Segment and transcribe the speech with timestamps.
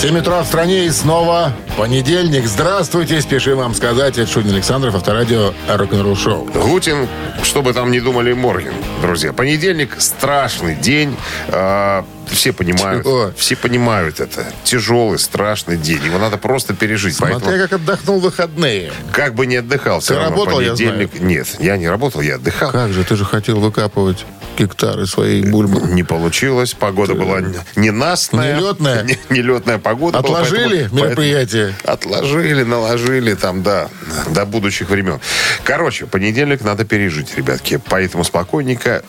[0.00, 2.46] 7 утра в стране и снова понедельник.
[2.46, 4.16] Здравствуйте, спешим вам сказать.
[4.16, 6.44] Это Шунин Александров, авторадио Рок-н-ролл шоу.
[6.54, 7.08] Гутин,
[7.42, 9.32] что бы там ни думали Морген, друзья.
[9.32, 11.16] Понедельник– страшный день.
[11.48, 13.02] А, все понимают.
[13.02, 13.32] Чего?
[13.36, 14.46] Все понимают это.
[14.62, 16.04] Тяжелый, страшный день.
[16.04, 17.16] Его надо просто пережить.
[17.16, 18.92] Смотря Поэтому, как отдохнул выходные.
[19.10, 21.18] как бы не отдыхал, все Ты равно работал, я понедельник.
[21.20, 22.70] Нет, я не работал, я отдыхал.
[22.70, 24.24] Как же, ты же хотел выкапывать
[24.58, 25.80] гектары своей бульбы.
[25.92, 26.74] Не получилось.
[26.74, 27.40] Погода была
[27.76, 28.56] ненастная.
[28.56, 29.02] Нелетная?
[29.04, 31.74] Не- Нелетная погода была, Отложили поэтому- мероприятие?
[31.84, 33.88] поэтому Отложили, наложили там, да,
[34.30, 35.20] до будущих времен.
[35.64, 37.80] Короче, понедельник надо пережить, ребятки.
[37.88, 39.02] Поэтому спокойненько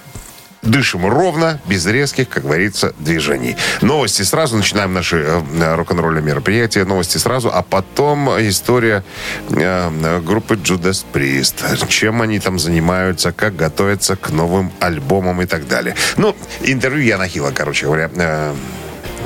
[0.62, 3.56] Дышим ровно, без резких, как говорится, движений.
[3.82, 4.58] Новости сразу.
[4.58, 6.84] Начинаем наши э, рок-н-ролльные мероприятия.
[6.84, 7.50] Новости сразу.
[7.54, 9.04] А потом история
[9.50, 11.88] э, группы Judas Priest.
[11.88, 15.96] Чем они там занимаются, как готовятся к новым альбомам и так далее.
[16.18, 18.54] Ну, интервью Яна Хилла, короче говоря, э,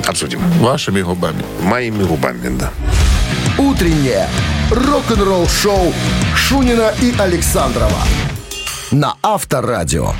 [0.06, 0.40] обсудим.
[0.60, 1.42] Вашими губами.
[1.62, 2.70] Моими губами, да.
[3.58, 4.28] «Утреннее
[4.70, 5.92] рок-н-ролл-шоу»
[6.34, 8.02] Шунина и Александрова
[8.90, 10.12] на Авторадио.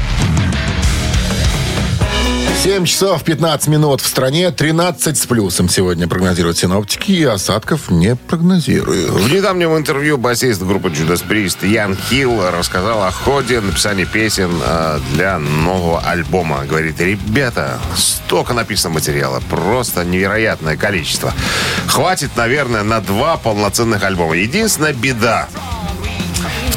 [2.62, 8.16] 7 часов 15 минут в стране, 13 с плюсом сегодня прогнозируют синоптики, и осадков не
[8.16, 9.10] прогнозируют.
[9.10, 14.98] В недавнем интервью басист группы Judas Priest Ян Хилл рассказал о ходе написания песен э,
[15.12, 16.64] для нового альбома.
[16.64, 21.34] Говорит, ребята, столько написано материала, просто невероятное количество.
[21.86, 24.36] Хватит, наверное, на два полноценных альбома.
[24.36, 25.48] Единственная беда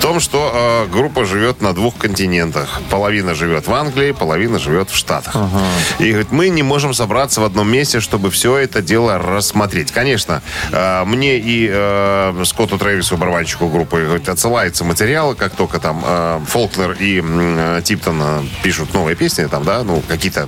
[0.08, 2.80] том, что э, группа живет на двух континентах.
[2.90, 5.36] Половина живет в Англии, половина живет в Штатах.
[6.00, 9.92] И говорит, мы не можем собраться в одном месте, чтобы все это дело рассмотреть.
[9.92, 10.42] Конечно,
[10.72, 16.40] э, мне и э, Скотту Трэвису, барабанщику группы, говорит, отсылается материал, как только там э,
[16.48, 20.48] Фолкнер и э, Типтон э, пишут новые песни, там, да, ну, какие-то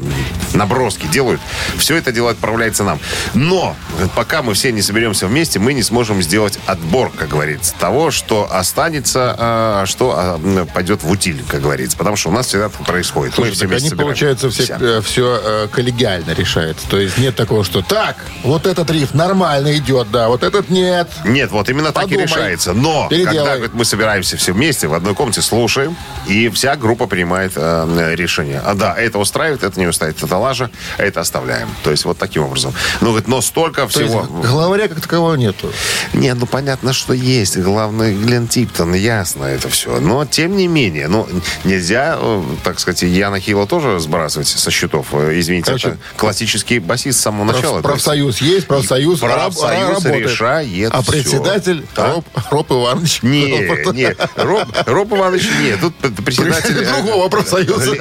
[0.53, 1.41] наброски делают.
[1.76, 2.97] Все это дело отправляется нам.
[3.33, 7.76] Но говорит, пока мы все не соберемся вместе, мы не сможем сделать отбор, как говорится,
[7.77, 11.98] того, что останется, а что а, пойдет в утиль, как говорится.
[11.98, 13.37] Потому что у нас всегда так происходит.
[13.37, 14.08] Мы Слушай, все так вместе они, собираем.
[14.08, 16.87] получается, все, все коллегиально решается.
[16.87, 21.09] То есть нет такого, что так, вот этот риф нормально идет, да, вот этот нет.
[21.26, 22.23] Нет, вот именно так Подумай.
[22.23, 22.73] и решается.
[22.73, 23.36] Но Переделай.
[23.36, 25.95] когда говорит, мы собираемся все вместе в одной комнате, слушаем,
[26.27, 28.61] и вся группа принимает э, решение.
[28.64, 31.70] А да, это устраивает, это не устраивает, это лажа, а это оставляем.
[31.83, 32.73] То есть вот таким образом.
[33.02, 34.23] Ну, говорит, но столько То есть всего.
[34.23, 35.71] главаря как такового нету.
[36.14, 37.58] Не, ну понятно, что есть.
[37.58, 38.93] Главный Глен Типтон,
[39.29, 39.99] ясно это все.
[39.99, 41.27] Но тем не менее, ну
[41.63, 45.07] нельзя, э, так сказать, Яна Хилла тоже сбрасывать со счетов.
[45.13, 47.81] Э, Извините, Короче, это классический басист с самого Проф- начала.
[47.81, 50.23] То есть профсоюз есть, профсоюз, раб- профсоюз работает.
[50.29, 51.11] решает А всё.
[51.11, 52.13] председатель А?
[52.15, 53.21] Роб, Роб Иванович.
[53.23, 53.45] Не,
[53.93, 56.77] не, Роб, Роб Иванович, нет, тут председатель...
[56.83, 57.95] э, Другого профсоюза.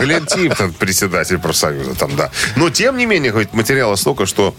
[0.00, 2.30] Глен Типтон, председатель профсоюза там, да.
[2.56, 4.54] Но, тем не менее, говорит, материала столько, что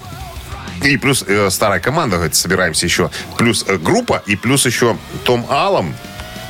[0.84, 3.10] и плюс э, старая команда, говорит, собираемся еще.
[3.38, 5.96] Плюс э, группа, и плюс еще Том Аллом,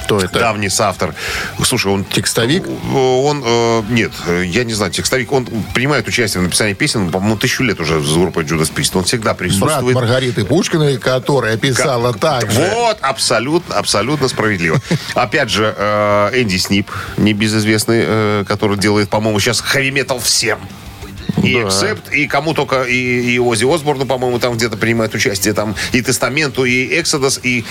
[0.05, 0.39] Кто это?
[0.39, 1.13] давний соавтор.
[1.63, 2.05] Слушай, он...
[2.05, 2.63] Текстовик?
[2.93, 7.37] Он, э, нет, э, я не знаю, текстовик, он принимает участие в написании песен, по-моему,
[7.37, 8.97] тысячу лет уже с группой Judas Priest.
[8.97, 9.95] Он всегда Брат присутствует.
[9.95, 12.59] Маргариты Пушкиной, которая писала так же.
[12.59, 14.79] Вот, абсолютно, абсолютно справедливо.
[15.13, 20.59] Опять же, э, Энди Снип, небезызвестный, э, который делает, по-моему, сейчас хэви-метал всем.
[21.43, 21.67] И Да.
[21.67, 22.95] Эксепт, и кому только, и,
[23.35, 27.63] и Ози Осборну, по-моему, там где-то принимает участие, там, и Тестаменту, и Эксодос, и,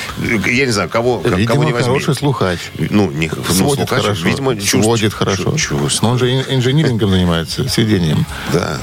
[0.46, 1.88] я не знаю, кого, кого Видимо, не возьми.
[1.88, 2.58] хороший слухач.
[2.78, 4.26] Ну, не, ну, Сводит слухач, хорошо.
[4.28, 5.56] видимо, чувств- Сводит хорошо.
[5.56, 6.02] чувств.
[6.02, 8.24] Но он же ин- инжинирингом занимается, сведением.
[8.52, 8.78] Да.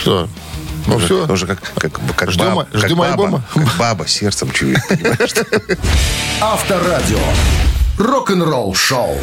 [0.00, 0.28] Что?
[0.86, 1.26] Ну все.
[1.28, 3.44] Он же как, как, как, Ждем- баба, как ждем баба, альбома.
[3.54, 4.78] как баба сердцем чует.
[6.40, 7.18] Авторадио.
[7.98, 9.18] Рок-н-ролл шоу.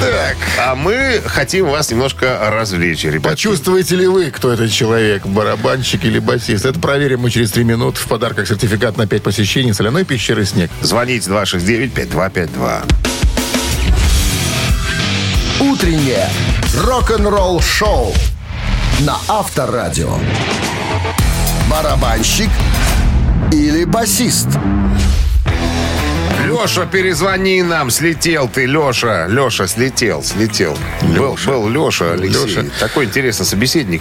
[0.00, 3.22] Так, а мы хотим вас немножко развлечь, ребят.
[3.22, 6.66] Почувствуете ли вы, кто этот человек, барабанщик или басист?
[6.66, 8.00] Это проверим мы через три минуты.
[8.00, 10.70] В подарках сертификат на 5 посещений соляной пещеры «Снег».
[10.82, 12.92] Звоните 269-5252.
[15.60, 16.28] Утреннее
[16.84, 18.12] рок-н-ролл шоу
[19.00, 20.18] на Авторадио.
[21.70, 22.50] Барабанщик
[23.52, 24.48] или басист?
[26.56, 27.90] Леша, перезвони нам.
[27.90, 29.26] Слетел ты, Леша.
[29.26, 30.76] Леша, слетел, слетел.
[31.02, 32.46] Был, был Леша, Алексей.
[32.46, 32.64] Леша.
[32.80, 34.00] Такой интересный собеседник.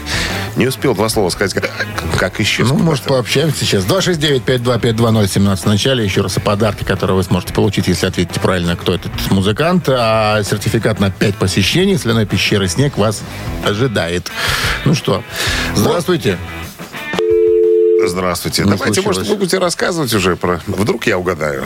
[0.56, 1.70] Не успел два слова сказать, как,
[2.18, 2.70] как исчез.
[2.70, 3.84] Ну, может, пообщаемся сейчас.
[3.86, 6.06] 269-525-2017 в начале.
[6.06, 9.90] Еще раз о подарке, который вы сможете получить, если ответите правильно, кто этот музыкант.
[9.90, 13.22] А сертификат на 5 посещений соляной пещеры «Снег» вас
[13.66, 14.32] ожидает.
[14.86, 15.24] Ну что,
[15.76, 16.38] здравствуйте.
[18.08, 18.64] Здравствуйте.
[18.64, 19.18] Не Давайте, случилось.
[19.18, 20.62] может, вы будете рассказывать уже про...
[20.68, 21.66] Вдруг я угадаю.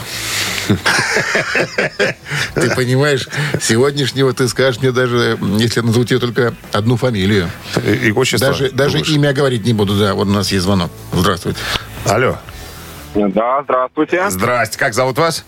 [2.56, 3.28] Ты понимаешь,
[3.62, 7.50] сегодняшнего ты скажешь мне даже, если назову тебе только одну фамилию.
[7.84, 8.56] И отчество.
[8.72, 10.14] Даже, имя говорить не буду, да.
[10.14, 10.92] Вот у нас есть звонок.
[11.14, 11.60] Здравствуйте.
[12.06, 12.38] Алло.
[13.16, 14.30] Да, здравствуйте.
[14.30, 14.78] Здрасте.
[14.78, 15.46] Как зовут вас?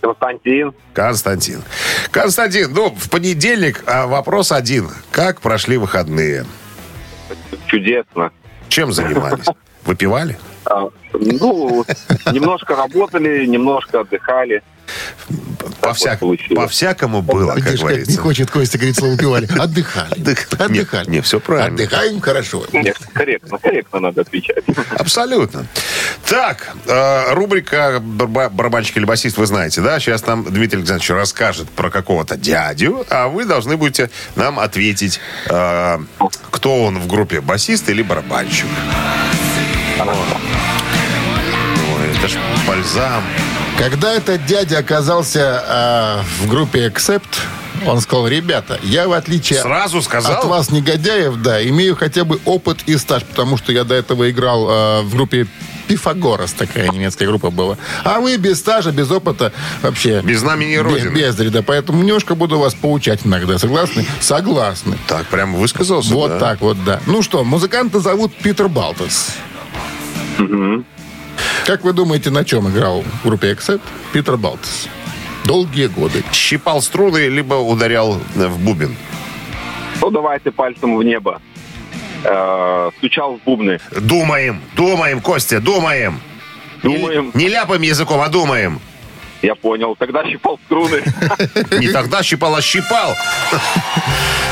[0.00, 0.72] Константин.
[0.94, 1.62] Константин.
[2.10, 4.88] Константин, ну, в понедельник а, вопрос один.
[5.12, 6.46] Как прошли выходные?
[7.66, 8.32] Чудесно.
[8.68, 9.46] Чем занимались?
[9.84, 10.38] Выпивали?
[10.66, 11.84] А, Ну,
[12.32, 14.62] немножко работали, немножко отдыхали.
[15.80, 16.56] По, всяк- получилось.
[16.64, 18.20] по-всякому было, как Видишь, как не говорится.
[18.20, 19.46] хочет Костя говорить слово «убивали».
[19.58, 20.12] Отдыхали.
[20.20, 21.06] Отдых- Отдыхали.
[21.08, 21.74] Не, не, всё правильно.
[21.74, 22.64] Отдыхаем хорошо.
[22.72, 24.64] Нет, корректно, корректно надо отвечать.
[24.98, 25.66] Абсолютно.
[26.26, 30.00] Так, э, рубрика «Барабанщик или басист» вы знаете, да?
[30.00, 35.98] Сейчас нам Дмитрий Александрович расскажет про какого-то дядю, а вы должны будете нам ответить, э,
[36.50, 38.66] кто он в группе, басист или барабанщик.
[41.96, 42.32] Ой, это ж
[42.66, 43.22] бальзам.
[43.78, 47.22] Когда этот дядя оказался а, в группе Accept,
[47.86, 50.38] он сказал, ребята, я в отличие Сразу сказал?
[50.38, 54.30] от вас, негодяев, да, имею хотя бы опыт и стаж, потому что я до этого
[54.30, 55.46] играл а, в группе
[55.88, 57.76] Пифагорас, такая немецкая группа была.
[58.04, 59.52] А вы без стажа, без опыта
[59.82, 60.20] вообще...
[60.20, 61.10] Без знамени Без, Родины.
[61.16, 63.58] бездари, поэтому немножко буду вас поучать иногда.
[63.58, 64.06] Согласны?
[64.20, 64.98] Согласны.
[65.08, 66.38] Так, прям высказался, Вот да?
[66.38, 67.00] так вот, да.
[67.06, 68.68] Ну что, музыканта зовут Питер
[71.66, 73.80] Как вы думаете, на чем играл в группе Accept
[74.12, 74.88] Питер Балтес?
[75.44, 76.22] Долгие годы.
[76.32, 78.94] Щипал струны, либо ударял в бубен.
[80.00, 81.40] Ну, давайте пальцем в небо.
[82.24, 83.80] Э, Стучал в бубны.
[84.00, 86.20] Думаем, думаем, Костя, думаем.
[86.82, 87.30] Думаем.
[87.34, 88.80] Не, не ляпаем языком, а думаем.
[89.42, 89.96] Я понял.
[89.98, 91.02] Тогда щипал струны.
[91.78, 93.14] Не тогда щипал, а щипал.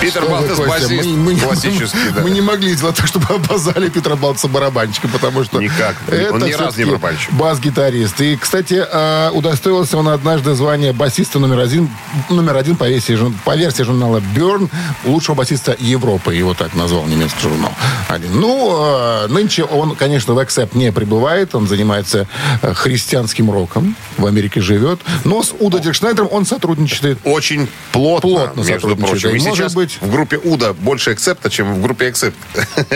[0.00, 2.20] Питер Балтес басист мы, мы не- классический, да.
[2.22, 5.96] мы не могли сделать так, чтобы обозвали Питера Балтеса барабанщиком, потому что Никак.
[6.06, 7.32] это Он ни разу не барабанщик.
[7.32, 8.20] бас-гитарист.
[8.20, 11.90] И, кстати, э, удостоился он однажды звания басиста номер один,
[12.30, 14.70] номер один по, версии, жур- по версии журнала Burn
[15.04, 16.32] лучшего басиста Европы.
[16.32, 17.72] Его так назвал немецкий журнал.
[18.08, 18.38] Один.
[18.40, 21.56] Ну, э, нынче он, конечно, в Accept не пребывает.
[21.56, 22.28] Он занимается
[22.62, 23.96] э, христианским роком.
[24.16, 25.00] В Америке живет.
[25.24, 29.30] Но с Удо Диркшнайдером он сотрудничает Очень плотно, Плотно между прочим.
[29.30, 32.36] И Может сейчас быть- в группе Уда больше эксепта, чем в группе эксепт.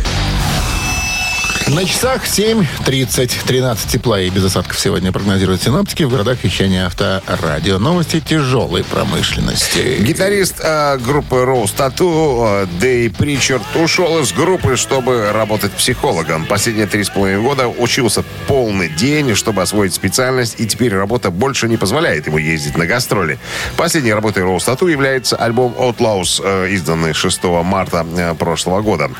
[1.68, 7.78] На часах 7.30, 13 тепла и без осадков сегодня прогнозируют синоптики в городах вещания авторадио.
[7.78, 9.96] Новости тяжелой промышленности.
[9.98, 16.44] Гитарист э, группы Rose Tattoo э, Дэй Причард ушел из группы, чтобы работать психологом.
[16.44, 21.66] Последние три с половиной года учился полный день, чтобы освоить специальность, и теперь работа больше
[21.66, 23.38] не позволяет ему ездить на гастроли.
[23.78, 29.10] Последней работой Rose Tattoo является альбом Outlaws, э, изданный 6 марта э, прошлого года.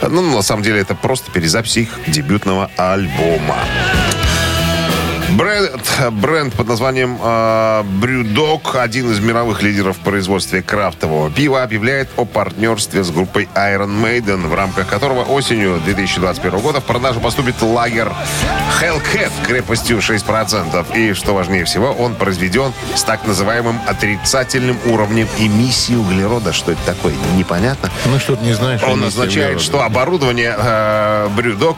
[0.00, 3.56] Ну, на самом деле, это просто перезапись их дебютного альбома.
[5.36, 12.08] Бренд, бренд под названием э, Брюдок, один из мировых лидеров в производстве крафтового пива, объявляет
[12.16, 17.62] о партнерстве с группой Iron Maiden, в рамках которого осенью 2021 года в продажу поступит
[17.62, 18.12] лагер
[18.80, 20.96] Hellcat крепостью 6%.
[20.96, 26.52] И, что важнее всего, он произведен с так называемым отрицательным уровнем эмиссии углерода.
[26.52, 27.14] Что это такое?
[27.36, 27.90] Непонятно.
[28.06, 28.82] Ну что ты не знаешь?
[28.82, 29.64] Он означает, углерода.
[29.64, 31.76] что оборудование э, Брюдок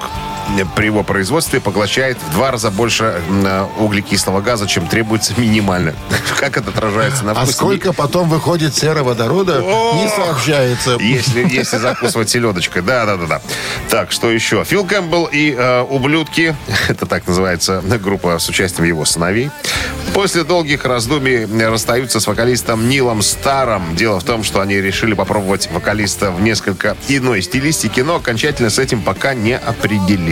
[0.76, 5.94] при его производстве поглощает в два раза больше э, углекислого газа, чем требуется минимально.
[6.38, 7.52] Как это отражается на А вкусе?
[7.52, 10.96] сколько потом выходит сероводорода, не сообщается.
[11.00, 12.82] Если, если закусывать селедочкой.
[12.82, 13.40] Да, да, да, да.
[13.88, 14.64] Так, что еще?
[14.64, 16.54] Фил Кэмпбелл и э, ублюдки,
[16.88, 19.50] это так называется группа с участием его сыновей,
[20.14, 23.94] после долгих раздумий расстаются с вокалистом Нилом Старом.
[23.94, 28.78] Дело в том, что они решили попробовать вокалиста в несколько иной стилистике, но окончательно с
[28.78, 30.31] этим пока не определились.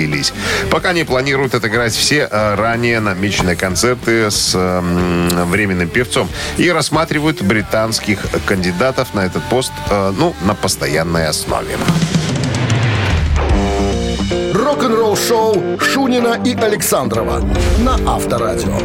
[0.70, 6.70] Пока не планируют отыграть все э, ранее намеченные концерты с э, м, временным певцом и
[6.70, 11.76] рассматривают британских кандидатов на этот пост, э, ну, на постоянной основе.
[14.54, 17.42] Рок-н-ролл-шоу Шунина и Александрова
[17.78, 18.78] на Авторадио.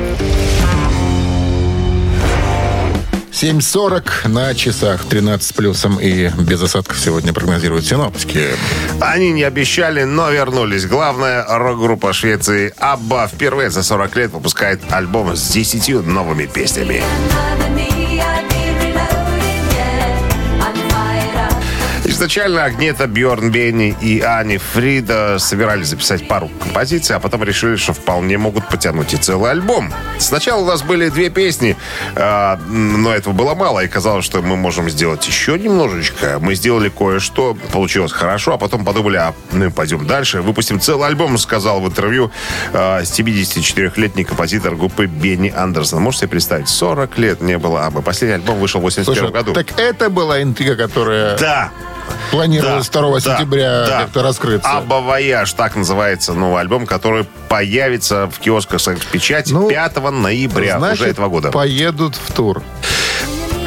[3.35, 5.03] 7.40 на часах.
[5.03, 8.51] 13 с плюсом и без осадков сегодня прогнозируют синоптики.
[9.01, 10.85] Они не обещали, но вернулись.
[10.85, 17.03] Главная рок-группа Швеции Абба впервые за 40 лет выпускает альбом с 10 новыми песнями.
[22.15, 27.91] Изначально Агнета, Бьорн Бенни и Ани Фрида собирались записать пару композиций, а потом решили, что
[27.91, 29.93] вполне могут потянуть и целый альбом.
[30.17, 31.75] Сначала у нас были две песни,
[32.15, 36.39] а, но этого было мало, и казалось, что мы можем сделать еще немножечко.
[36.39, 41.37] Мы сделали кое-что, получилось хорошо, а потом подумали, а ну пойдем дальше, выпустим целый альбом,
[41.37, 42.31] сказал в интервью
[42.71, 46.01] 74-летний а, композитор группы Бенни Андерсон.
[46.01, 48.01] Можете себе представить, 40 лет не было ABBA.
[48.01, 49.51] Последний альбом вышел в 81 году.
[49.51, 51.37] Так это была интрига, которая...
[51.37, 51.71] Да,
[52.31, 54.01] Планировалось да, 2 да, сентября да.
[54.01, 54.69] как-то раскрыться.
[54.69, 61.01] «ABBA Voyage», так называется новый альбом, который появится в киосках «Печать» ну, 5 ноября значит,
[61.01, 61.51] уже этого года.
[61.51, 62.63] поедут в тур.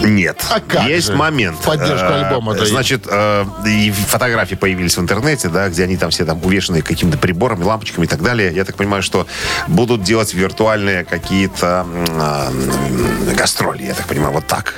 [0.03, 0.45] Нет.
[0.51, 1.17] А как Есть же?
[1.17, 1.59] момент.
[1.61, 2.55] Поддержка э, альбома.
[2.55, 6.83] Да, Значит, э, и фотографии появились в интернете, да, где они там все там увешаны
[6.83, 8.53] какими-то приборами, лампочками и так далее.
[8.55, 9.27] Я так понимаю, что
[9.67, 14.75] будут делать виртуальные какие-то э, гастроли, я так понимаю, вот так.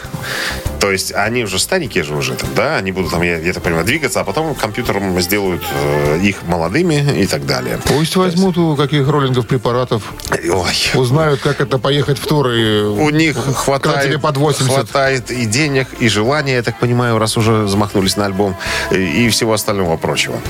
[0.81, 3.63] То есть они уже старенькие же уже там, да, они будут там, я, я так
[3.63, 7.79] понимаю, двигаться, а потом компьютером сделают э, их молодыми и так далее.
[7.85, 10.03] Пусть возьмут у каких роллингов препаратов.
[10.31, 10.75] Ой.
[10.95, 12.83] Узнают, как это поехать в тур и...
[12.83, 14.73] У них хватает, под 80.
[14.73, 18.57] хватает и денег, и желания, я так понимаю, раз уже замахнулись на альбом,
[18.91, 20.41] и, и всего остального прочего.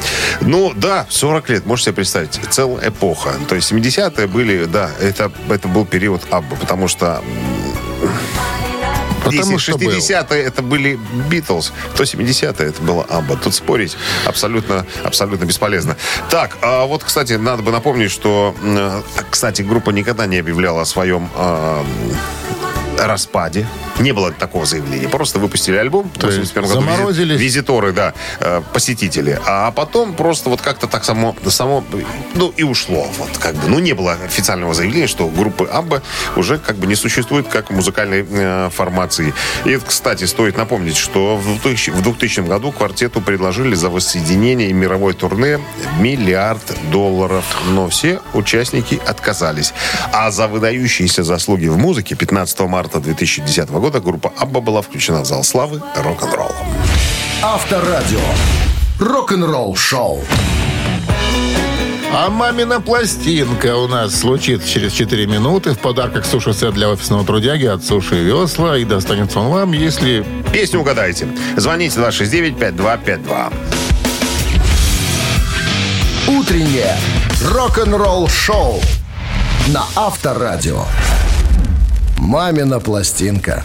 [0.40, 3.34] Ну, да, 40 лет, можете себе представить, целая эпоха.
[3.48, 7.20] То есть 70-е были, да, это, это был период Абба, потому что
[9.30, 13.36] Потому Если 60-е это были Битлз, то 70-е это было Абба.
[13.36, 15.96] Тут спорить абсолютно, абсолютно бесполезно.
[16.30, 18.54] Так, а вот, кстати, надо бы напомнить, что,
[19.30, 21.84] кстати, группа никогда не объявляла о своем э,
[23.06, 23.66] распаде.
[23.98, 25.08] Не было такого заявления.
[25.08, 26.10] Просто выпустили альбом.
[26.10, 27.40] То есть заморозились.
[27.40, 29.40] Визиторы, да, э, посетители.
[29.46, 31.84] А потом просто вот как-то так само, само,
[32.34, 33.06] ну и ушло.
[33.18, 33.68] Вот как бы.
[33.68, 36.02] Ну не было официального заявления, что группы Абба
[36.36, 39.34] уже как бы не существует как музыкальной э, формации.
[39.64, 44.72] И, кстати, стоит напомнить, что в 2000, в 2000 году квартету предложили за воссоединение и
[44.72, 45.60] мировой турне
[45.98, 47.44] миллиард долларов.
[47.70, 49.72] Но все участники отказались.
[50.12, 55.22] А за выдающиеся заслуги в музыке 15 марта 2010 года года группа Абба была включена
[55.22, 56.54] в зал славы рок-н-ролла.
[57.42, 58.20] Авторадио.
[59.00, 60.22] Рок-н-ролл шоу.
[62.12, 65.72] А мамина пластинка у нас случится через 4 минуты.
[65.72, 68.76] В подарках суши-сет для офисного трудяги от Суши Весла.
[68.78, 70.24] И достанется он вам, если...
[70.52, 71.28] Песню угадаете.
[71.56, 73.52] Звоните 269-5252.
[76.28, 76.96] Утреннее
[77.44, 78.80] рок-н-ролл шоу
[79.68, 80.84] на Авторадио.
[82.20, 83.64] «Мамина пластинка».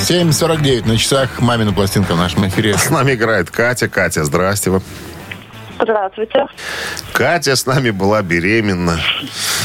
[0.00, 2.76] 7.49 на часах «Мамина пластинка» в нашем эфире.
[2.76, 3.88] С нами играет Катя.
[3.88, 4.72] Катя, здрасте.
[5.80, 6.46] Здравствуйте.
[7.12, 8.98] Катя с нами была беременна.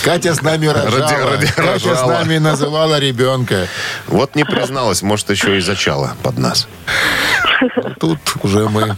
[0.03, 1.09] Катя с нами рожала.
[1.09, 1.95] Ради, ради, Катя рожала.
[1.95, 3.67] с нами называла ребенка.
[4.07, 6.67] Вот не призналась, может, еще и зачала под нас.
[7.99, 8.95] Тут уже мы...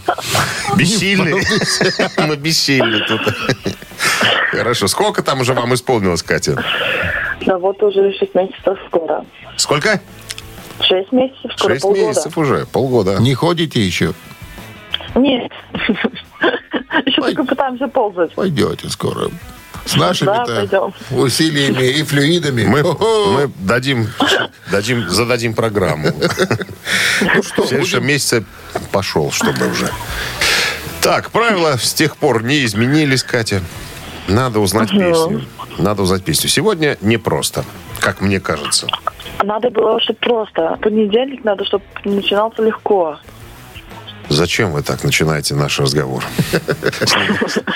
[0.76, 1.42] Бессильны.
[2.18, 3.22] Мы бессильны тут.
[4.50, 4.86] Хорошо.
[4.88, 6.62] Сколько там уже вам исполнилось, Катя?
[7.46, 9.24] Да вот уже 6 месяцев скоро.
[9.56, 10.00] Сколько?
[10.80, 12.06] 6 месяцев, скоро 6 полгода.
[12.06, 13.16] месяцев уже, полгода.
[13.20, 14.14] Не ходите еще?
[15.14, 15.50] Нет.
[17.06, 18.32] Еще только пытаемся ползать.
[18.34, 19.30] Пойдете скоро.
[19.84, 22.64] С нашими-то да, усилиями и флюидами.
[22.64, 24.08] Мы, мы дадим,
[24.70, 26.08] дадим, зададим программу.
[27.20, 28.44] Ну что, в следующем месяце
[28.92, 29.90] пошел, чтобы уже.
[31.00, 33.60] Так, правила с тех пор не изменились, Катя.
[34.28, 35.44] Надо узнать песню.
[35.78, 36.48] Надо узнать песню.
[36.48, 37.64] Сегодня непросто,
[38.00, 38.86] как мне кажется.
[39.42, 40.78] Надо было, чтобы просто.
[40.82, 43.18] Понедельник надо, чтобы начинался легко.
[44.28, 46.24] Зачем вы так начинаете наш разговор?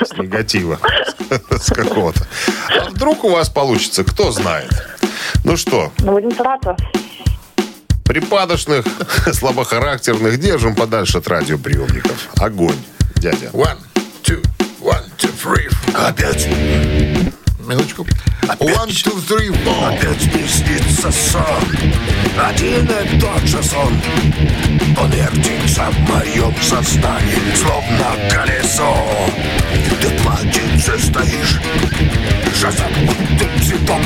[0.00, 0.78] С негатива.
[1.50, 2.26] С какого-то.
[2.70, 4.70] А вдруг у вас получится, кто знает?
[5.44, 5.92] Ну что?
[5.98, 6.76] Ну, будем стараться.
[8.04, 8.86] Припадочных,
[9.32, 12.28] слабохарактерных держим подальше от радиоприемников.
[12.36, 12.78] Огонь,
[13.16, 13.48] дядя.
[13.52, 13.78] One,
[14.22, 14.42] two,
[14.80, 15.68] one, two, three.
[15.94, 17.15] Опять.
[17.66, 18.06] Минуточку.
[18.42, 19.88] Опять, One, two, three, four.
[19.88, 21.42] Опять не снится сон.
[22.40, 23.92] Один и тот же сон.
[24.96, 28.94] Он вертится в моем сознании, словно колесо.
[30.00, 31.60] Ты платьице стоишь.
[32.54, 32.92] Шазам,
[33.68, 34.00] ты ток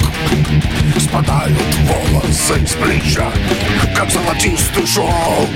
[0.99, 3.31] Спадают волосы с плеча
[3.95, 5.51] Как золотистый шелк.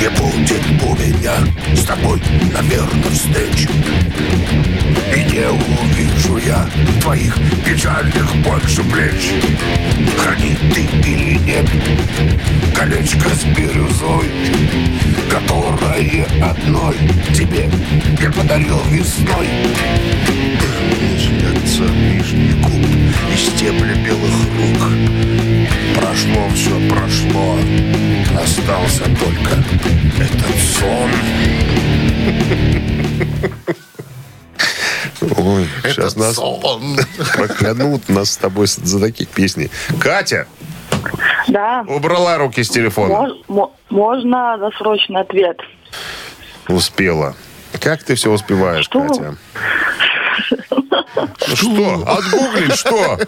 [0.00, 1.34] Не будет у меня
[1.74, 2.20] с тобой,
[2.52, 3.68] наверное, встреч
[5.14, 6.68] И не увижу я
[7.00, 9.32] твоих печальных больше плеч.
[10.18, 11.68] Храни ты или нет
[12.74, 14.30] Колечко с бирюзой
[15.30, 16.96] Которое одной
[17.34, 17.70] тебе
[18.20, 19.48] Я подарил весной.
[21.18, 22.90] Снятся нижний губ
[23.32, 24.88] и стебли белых рук
[25.96, 27.56] Прошло все, прошло
[28.42, 29.54] Остался только
[30.18, 31.10] этот сон
[35.36, 36.96] Ой, сейчас нас сон.
[37.34, 39.70] проклянут нас с тобой за такие песни.
[39.98, 40.46] Катя
[41.48, 41.84] Да.
[41.88, 43.12] убрала руки с телефона.
[43.14, 45.58] Мож- мо- можно досрочный ответ.
[46.68, 47.34] Успела.
[47.80, 49.00] Как ты все успеваешь, Что?
[49.06, 49.36] Катя?
[51.54, 52.04] Что?
[52.06, 53.18] Отгуглить что?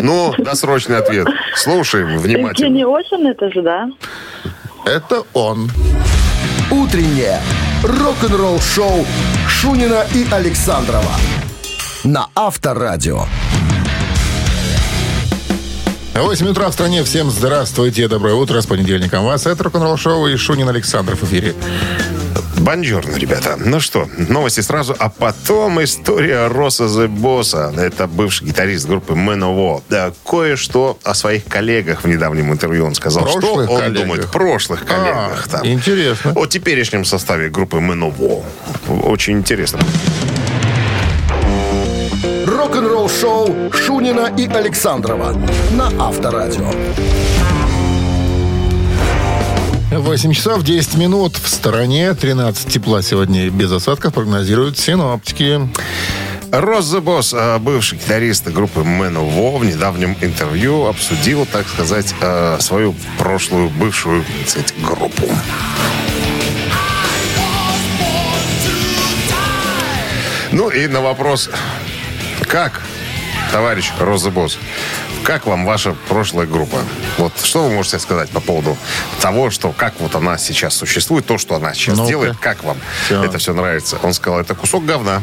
[0.00, 1.26] Ну, досрочный ответ.
[1.54, 2.66] Слушаем внимательно.
[2.66, 3.88] Евгений Осин это же, да?
[4.84, 5.70] Это он.
[6.70, 7.40] Утреннее
[7.82, 9.06] рок-н-ролл-шоу
[9.48, 11.12] Шунина и Александрова
[12.04, 13.24] на Авторадио.
[16.14, 17.04] 8 утра в стране.
[17.04, 18.08] Всем здравствуйте.
[18.08, 18.60] Доброе утро.
[18.60, 19.46] С понедельником вас.
[19.46, 21.54] Это рок-н-ролл шоу и Шунин Александров в эфире.
[22.68, 23.56] Бонжорно, ребята.
[23.56, 27.72] Ну что, новости сразу, а потом история Роса the Босса.
[27.74, 29.82] Это бывший гитарист группы Manowar.
[29.88, 33.22] Да, кое-что о своих коллегах в недавнем интервью он сказал.
[33.22, 34.02] Прошлых что он коллегах?
[34.02, 34.30] думает?
[34.30, 35.46] Прошлых коллегах.
[35.46, 35.66] А, там.
[35.66, 36.34] интересно.
[36.36, 38.44] О теперешнем составе группы Manowar.
[38.86, 39.80] Очень интересно.
[42.44, 45.32] Рок-н-ролл-шоу Шунина и Александрова
[45.70, 46.70] на Авторадио.
[49.90, 52.12] 8 часов 10 минут в стороне.
[52.12, 55.60] 13 тепла сегодня без осадков прогнозируют синоптики.
[56.50, 62.94] The Boss, э, бывший гитарист группы Manowar, в недавнем интервью обсудил, так сказать, э, свою
[63.18, 65.28] прошлую бывшую сказать, группу.
[70.52, 71.50] Ну и на вопрос,
[72.42, 72.82] как,
[73.52, 74.58] товарищ Роза Босс,
[75.24, 76.78] как вам ваша прошлая группа?
[77.18, 78.76] Вот что вы можете сказать по поводу
[79.20, 82.08] того, что как вот она сейчас существует, то, что она сейчас Ну-ка.
[82.08, 83.22] делает, как вам Всё.
[83.22, 83.98] это все нравится?
[84.02, 85.22] Он сказал, это кусок говна.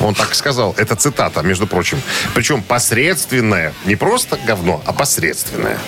[0.00, 0.74] Он так сказал.
[0.76, 2.00] Это цитата, между прочим.
[2.34, 3.72] Причем посредственное.
[3.84, 5.78] Не просто говно, а посредственное.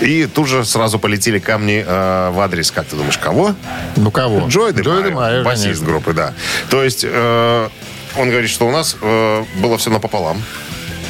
[0.00, 3.54] И тут же сразу полетели камни э, в адрес, как ты думаешь, кого?
[3.96, 4.46] Ну кого?
[4.48, 5.86] Джой Де Джой Майо, басист конечно.
[5.86, 6.32] группы, да.
[6.70, 7.68] То есть э,
[8.16, 10.42] он говорит, что у нас э, было все напополам.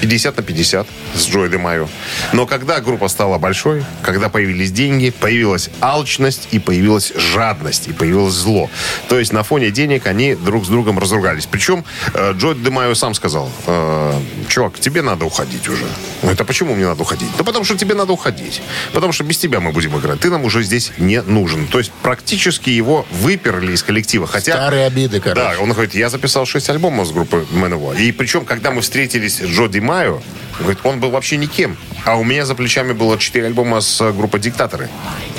[0.01, 1.89] 50 на 50 с Джой Де Майо.
[2.33, 8.35] Но когда группа стала большой, когда появились деньги, появилась алчность и появилась жадность, и появилось
[8.35, 8.71] зло.
[9.09, 11.47] То есть на фоне денег они друг с другом разругались.
[11.47, 11.85] Причем
[12.15, 15.85] э, Джой Де Майо сам сказал, э, чувак, тебе надо уходить уже.
[16.23, 17.29] Ну это почему мне надо уходить?
[17.37, 18.63] Да потому что тебе надо уходить.
[18.93, 20.21] Потому что без тебя мы будем играть.
[20.21, 21.67] Ты нам уже здесь не нужен.
[21.67, 24.27] То есть практически его выперли из коллектива.
[24.27, 25.41] Хотя Старые обиды, короче.
[25.41, 28.01] да, он говорит, я записал 6 альбомов с группы Manowar.
[28.01, 31.77] И причем, когда мы встретились с Джо Ди Он говорит, он был вообще никем.
[32.05, 34.89] А у меня за плечами было 4 альбома с э, группой Диктаторы.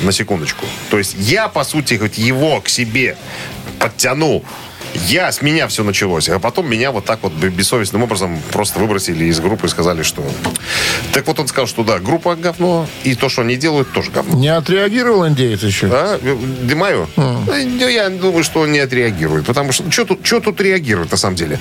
[0.04, 0.66] На секундочку.
[0.90, 3.18] То есть я, по сути, говорит, его к себе
[3.80, 4.44] подтянул.
[5.08, 6.28] Я, с меня все началось.
[6.30, 10.24] А потом меня вот так вот бессовестным образом просто выбросили из группы и сказали, что...
[11.14, 14.36] Так вот он сказал, что да, группа говно, и то, что они делают, тоже говно.
[14.36, 15.88] Не отреагировал индеец еще?
[15.92, 16.20] А?
[16.64, 17.08] Димаю?
[17.16, 19.46] Ну, Я думаю, что он не отреагирует.
[19.46, 21.60] Потому что что тут, чё тут реагирует на самом деле?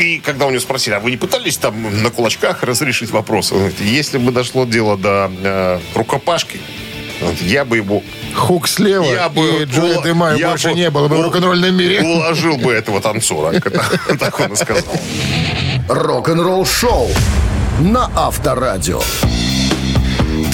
[0.00, 3.52] И когда у него спросили, а вы не пытались там на кулачках разрешить вопрос?
[3.52, 6.58] Он говорит, если бы дошло дело до э, рукопашки,
[7.42, 8.02] я бы его...
[8.34, 11.18] Хук слева, Я бы и Джоя ула- Де Майо я больше бы не было бы
[11.18, 12.00] в рок-н-ролльном мире.
[12.00, 13.60] Уложил бы этого танцора.
[14.18, 14.94] Так он и сказал.
[15.88, 17.10] Рок-н-ролл-шоу
[17.80, 19.02] на Авторадио.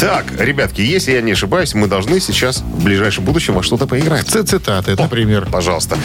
[0.00, 4.26] Так, ребятки, если я не ошибаюсь, мы должны сейчас в ближайшем будущем во что-то поиграть.
[4.26, 5.46] Цитаты, например.
[5.52, 5.96] Пожалуйста.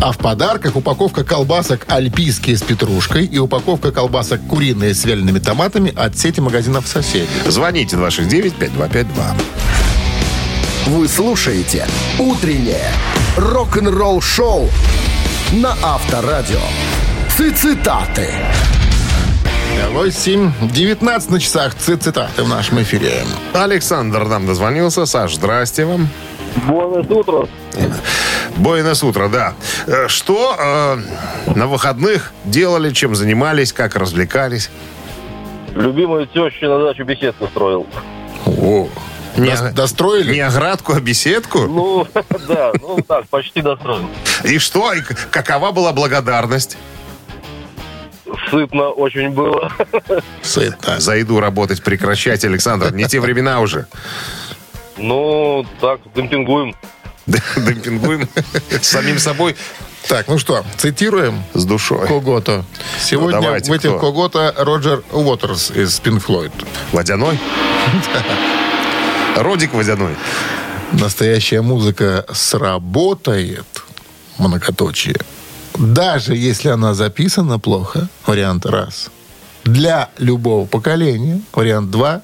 [0.00, 5.92] А в подарках упаковка колбасок «Альпийские» с петрушкой и упаковка колбасок «Куриные» с вялеными томатами
[5.96, 7.28] от сети магазинов «Соседи».
[7.46, 9.06] Звоните 269-5252.
[10.86, 11.86] Вы слушаете
[12.18, 12.90] «Утреннее
[13.36, 14.68] рок-н-ролл-шоу»
[15.52, 16.60] на Авторадио.
[17.36, 18.28] Цитаты.
[19.92, 21.74] 8.19 на часах.
[21.74, 23.24] Цитаты в нашем эфире.
[23.52, 25.06] Александр нам дозвонился.
[25.06, 26.08] Саш, здрасте вам.
[26.66, 27.48] Бонус утро.
[28.56, 29.54] Буэнос утро, да.
[29.86, 34.70] Э, Что э, на выходных делали, чем занимались, как развлекались?
[35.74, 37.86] Любимую тещу на дачу беседку строил.
[38.46, 38.88] О,
[39.36, 40.32] не, Дос- Достроили?
[40.34, 41.66] не оградку, а беседку?
[41.66, 42.06] Ну,
[42.48, 44.08] да, ну так, почти достроил.
[44.44, 44.94] И что?
[44.94, 46.78] И какова была благодарность?
[48.50, 49.70] Сытно очень было.
[50.42, 50.98] Сытно.
[51.00, 52.92] За еду работать прекращайте, Александр.
[52.94, 53.86] Не те времена уже.
[54.96, 56.74] Ну, так, демпингуем.
[57.26, 58.28] Демпингуем
[58.80, 59.56] самим собой,
[60.08, 62.06] Так, ну что, цитируем с душой.
[62.06, 62.64] Когото.
[63.00, 63.98] Сегодня Ну, давайте, в этих кто?
[63.98, 66.52] Когото Роджер Уотерс из Pink Floyd.
[66.92, 67.38] Водяной?
[69.36, 70.14] Родик водяной.
[70.92, 73.66] Настоящая музыка сработает,
[74.38, 75.16] многоточие,
[75.76, 79.10] даже если она записана плохо, вариант раз.
[79.64, 82.22] Для любого поколения, вариант два,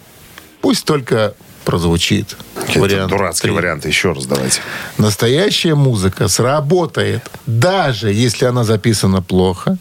[0.60, 2.36] пусть только прозвучит.
[2.68, 3.56] Это Вариант дурацкий три.
[3.56, 3.86] вариант.
[3.86, 4.60] Еще раз давайте.
[4.98, 9.78] Настоящая музыка сработает, даже если она записана плохо.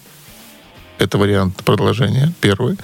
[0.97, 2.77] Это вариант продолжения, первый.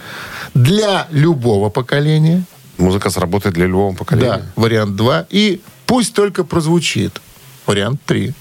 [0.53, 2.43] Для любого поколения.
[2.77, 4.51] Музыка сработает для любого Да, поколения.
[4.55, 5.25] вариант два.
[5.29, 7.21] И пусть только прозвучит.
[7.65, 8.33] Вариант три.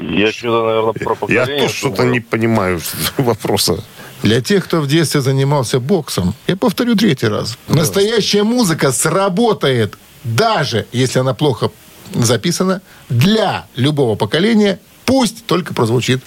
[0.00, 1.60] Я что-то, наверное, про Я поколение.
[1.62, 2.80] тоже что-то не понимаю
[3.16, 3.84] вопроса.
[4.22, 7.58] Для тех, кто в детстве занимался боксом, я повторю третий раз.
[7.68, 11.70] Настоящая музыка сработает, даже если она плохо
[12.12, 16.20] записана, для любого поколения, пусть только прозвучит.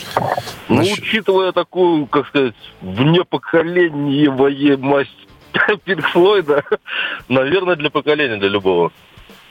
[0.70, 5.10] Ну, учитывая такую, как сказать, внепоколенчивоемость
[5.86, 6.64] Пинк Флойда,
[7.28, 8.92] наверное, для поколения, для любого.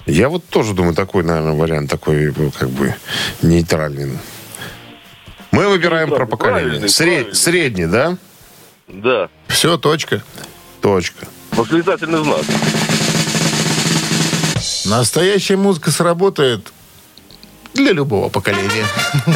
[0.07, 2.95] Я вот тоже думаю, такой, наверное, вариант такой, ну, как бы,
[3.43, 4.19] нейтральный.
[5.53, 6.63] Мы выбираем про поколение.
[6.63, 7.35] Правильный, Сре- правильный.
[7.35, 8.17] Средний, да?
[8.93, 9.29] Да.
[9.49, 10.23] Все, точка.
[10.81, 11.27] Точка.
[11.53, 12.43] Восклицательный знак.
[14.85, 16.73] Настоящая музыка сработает
[17.75, 18.85] для любого поколения.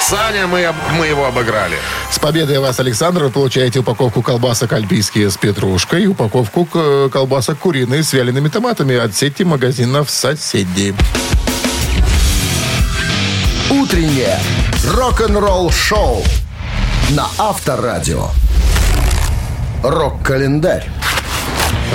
[0.00, 1.76] Саня, мы, мы его обыграли.
[2.10, 7.58] С победой вас, Александр, вы получаете упаковку колбасок альпийские с петрушкой и упаковку к- колбасок
[7.58, 10.94] куриные с вялеными томатами от сети магазинов «Соседи».
[13.70, 14.38] Утреннее
[14.86, 16.24] рок-н-ролл-шоу
[17.10, 18.28] на Авторадио.
[19.82, 20.86] Рок-календарь.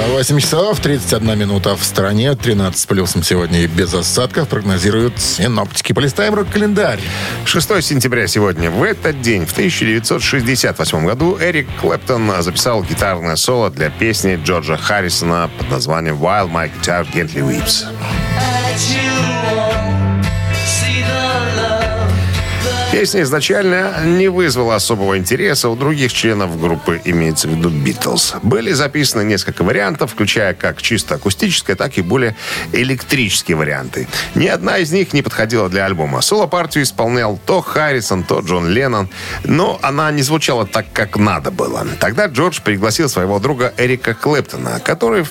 [0.10, 5.94] 8 часов 31 минута в стране, 13 с плюсом сегодня и без осадков прогнозируют синоптики.
[5.94, 7.00] Полистаем рок-календарь.
[7.46, 8.72] 6 сентября сегодня.
[8.72, 15.50] В этот день, в 1968 году, Эрик Клэптон записал гитарное соло для песни Джорджа Харрисона
[15.60, 17.86] под названием «While My Guitar Gently Weeps».
[22.94, 28.36] Песня изначально не вызвала особого интереса у других членов группы, имеется в виду Битлз.
[28.44, 32.36] Были записаны несколько вариантов, включая как чисто акустическое, так и более
[32.72, 34.08] электрические варианты.
[34.36, 36.22] Ни одна из них не подходила для альбома.
[36.22, 39.10] Соло-партию исполнял то Харрисон, то Джон Леннон,
[39.44, 41.88] но она не звучала так, как надо было.
[42.00, 45.26] Тогда Джордж пригласил своего друга Эрика Клэптона, который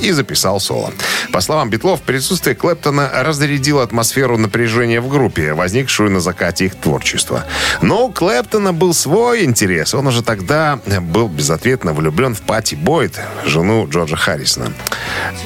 [0.00, 0.92] и записал соло.
[1.36, 7.44] По словам Битлов, присутствие Клэптона разрядило атмосферу напряжения в группе, возникшую на закате их творчества.
[7.82, 9.92] Но у Клэптона был свой интерес.
[9.92, 14.72] Он уже тогда был безответно влюблен в Пати Бойд, жену Джорджа Харрисона.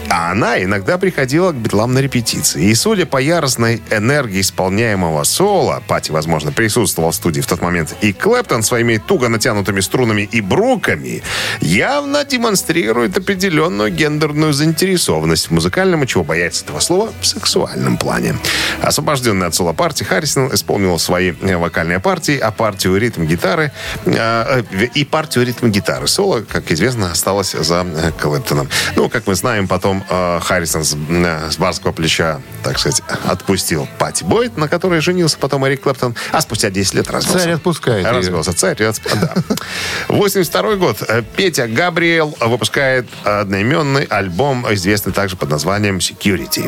[0.08, 2.66] А она иногда приходила к Битлам на репетиции.
[2.66, 7.96] И судя по яростной энергии исполняемого соло, Пати, возможно, присутствовал в студии в тот момент,
[8.00, 11.24] и Клэптон своими туго натянутыми струнами и бруками
[11.60, 18.36] явно демонстрирует определенную гендерную заинтересованность в музыкальном, и чего бояться этого слова, в сексуальном плане.
[18.82, 23.72] Освобожденный от соло-партии, Харрисон исполнил свои э, вокальные партии, а партию ритм-гитары
[24.04, 26.06] э, э, и партию ритм-гитары.
[26.06, 28.68] Соло, как известно, осталось за э, Клэптоном.
[28.94, 33.88] Ну, как мы знаем, потом э, Харрисон с, э, с барского плеча, так сказать, отпустил
[33.98, 37.44] Пати Бойт, на которой женился потом Эрик Клэптон, а спустя 10 лет развелся.
[37.44, 38.12] Царь отпускает ее.
[38.12, 39.34] Развелся царь, отп- да.
[40.08, 41.02] 82 год.
[41.36, 45.69] Петя Габриэл выпускает одноименный альбом, известный также под названием
[46.00, 46.62] «Security».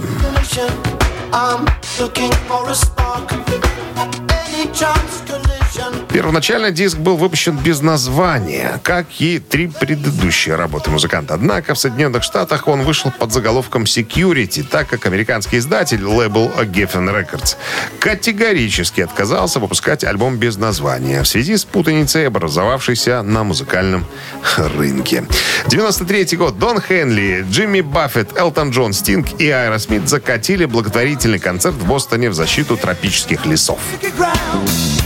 [1.32, 1.66] I'm
[1.98, 3.32] looking for a spark.
[3.32, 5.51] Any chance.
[6.12, 11.35] Первоначально диск был выпущен без названия, как и три предыдущие работы музыканта.
[11.35, 17.08] Однако в Соединенных Штатах он вышел под заголовком Security, так как американский издатель, лейбл Geffen
[17.08, 17.56] Records,
[17.98, 24.04] категорически отказался выпускать альбом без названия в связи с путаницей, образовавшейся на музыкальном
[24.56, 25.24] рынке.
[25.68, 26.58] 93 год.
[26.58, 32.35] Дон Хенли, Джимми Баффет, Элтон Джон, Стинг и Аэросмит закатили благотворительный концерт в Бостоне в
[32.35, 33.78] защиту тропических лесов.
[34.18, 35.01] Rainforest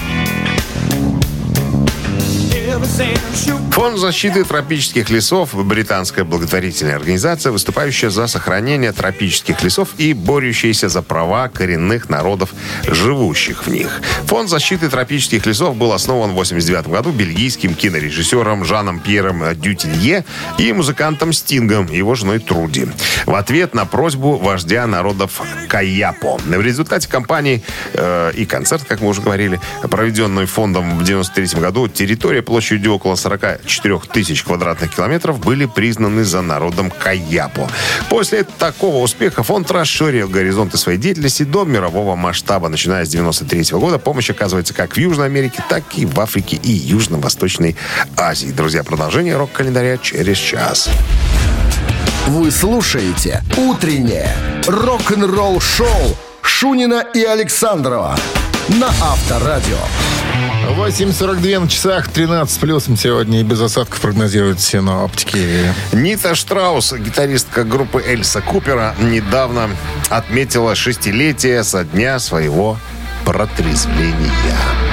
[2.87, 3.66] Foundation.
[3.77, 11.03] Фонд защиты тропических лесов– британская благотворительная организация, выступающая за сохранение тропических лесов и борющаяся за
[11.03, 14.01] права коренных народов, живущих в них.
[14.25, 20.25] Фонд защиты тропических лесов был основан в 1989 году бельгийским кинорежиссером Жаном Пьером Дютилье
[20.57, 22.89] и музыкантом Стингом, его женой Труди.
[23.27, 26.39] В ответ на просьбу вождя народов Каяпо.
[26.39, 27.63] В результате кампании
[27.93, 33.17] э, и концерт, как мы уже говорили, проведенный фондом в 1993 году, территория площадью около
[33.67, 37.69] 44 тысяч квадратных километров были признаны за народом Каяпо.
[38.09, 42.69] После такого успеха фонд расширил горизонты своей деятельности до мирового масштаба.
[42.69, 46.71] Начиная с 1993 года помощь оказывается как в Южной Америке, так и в Африке и
[46.71, 47.77] Южно-Восточной
[48.17, 48.49] Азии.
[48.49, 50.89] Друзья, продолжение рок-календаря через час.
[52.29, 54.35] Вы слушаете «Утреннее
[54.67, 58.17] рок-н-ролл-шоу» Шунина и Александрова
[58.69, 59.79] на Авторадио.
[60.77, 65.73] 8.42 на часах, 13 плюсом сегодня и без осадков прогнозируют синоптики.
[65.93, 69.71] Нита Штраус, гитаристка группы Эльса Купера, недавно
[70.11, 72.79] отметила шестилетие со дня своего
[73.25, 74.86] протрезвления.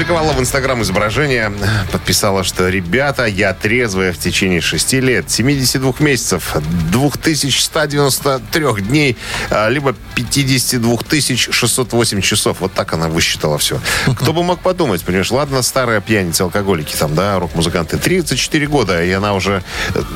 [0.00, 1.52] Опубликовала в Инстаграм изображение,
[1.92, 6.56] подписала, что «Ребята, я трезвая в течение 6 лет, 72 месяцев,
[6.90, 9.18] 2193 дней,
[9.50, 10.96] а, либо 52
[11.36, 12.60] 608 часов».
[12.60, 13.78] Вот так она высчитала все.
[14.16, 19.10] Кто бы мог подумать, понимаешь, ладно, старые пьяницы, алкоголики, там, да, рок-музыканты, 34 года, и
[19.10, 19.62] она уже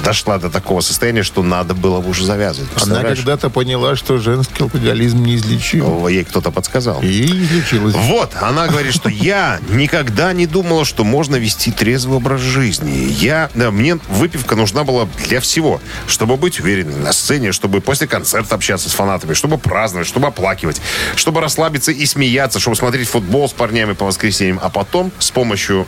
[0.03, 2.70] дошла до такого состояния, что надо было бы уже завязывать.
[2.83, 6.07] Она когда-то поняла, что женский алкоголизм неизлечим.
[6.07, 7.03] Ей кто-то подсказал.
[7.03, 7.94] И излечилась.
[7.94, 13.09] Вот, она говорит, что я никогда не думала, что можно вести трезвый образ жизни.
[13.11, 15.81] Я, да, мне выпивка нужна была для всего.
[16.07, 20.81] Чтобы быть уверенной на сцене, чтобы после концерта общаться с фанатами, чтобы праздновать, чтобы оплакивать,
[21.17, 24.59] чтобы расслабиться и смеяться, чтобы смотреть футбол с парнями по воскресеньям.
[24.63, 25.87] А потом с помощью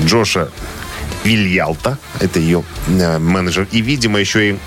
[0.00, 0.50] Джоша
[1.24, 4.58] Вильялта, это ее э, менеджер, и, видимо, еще и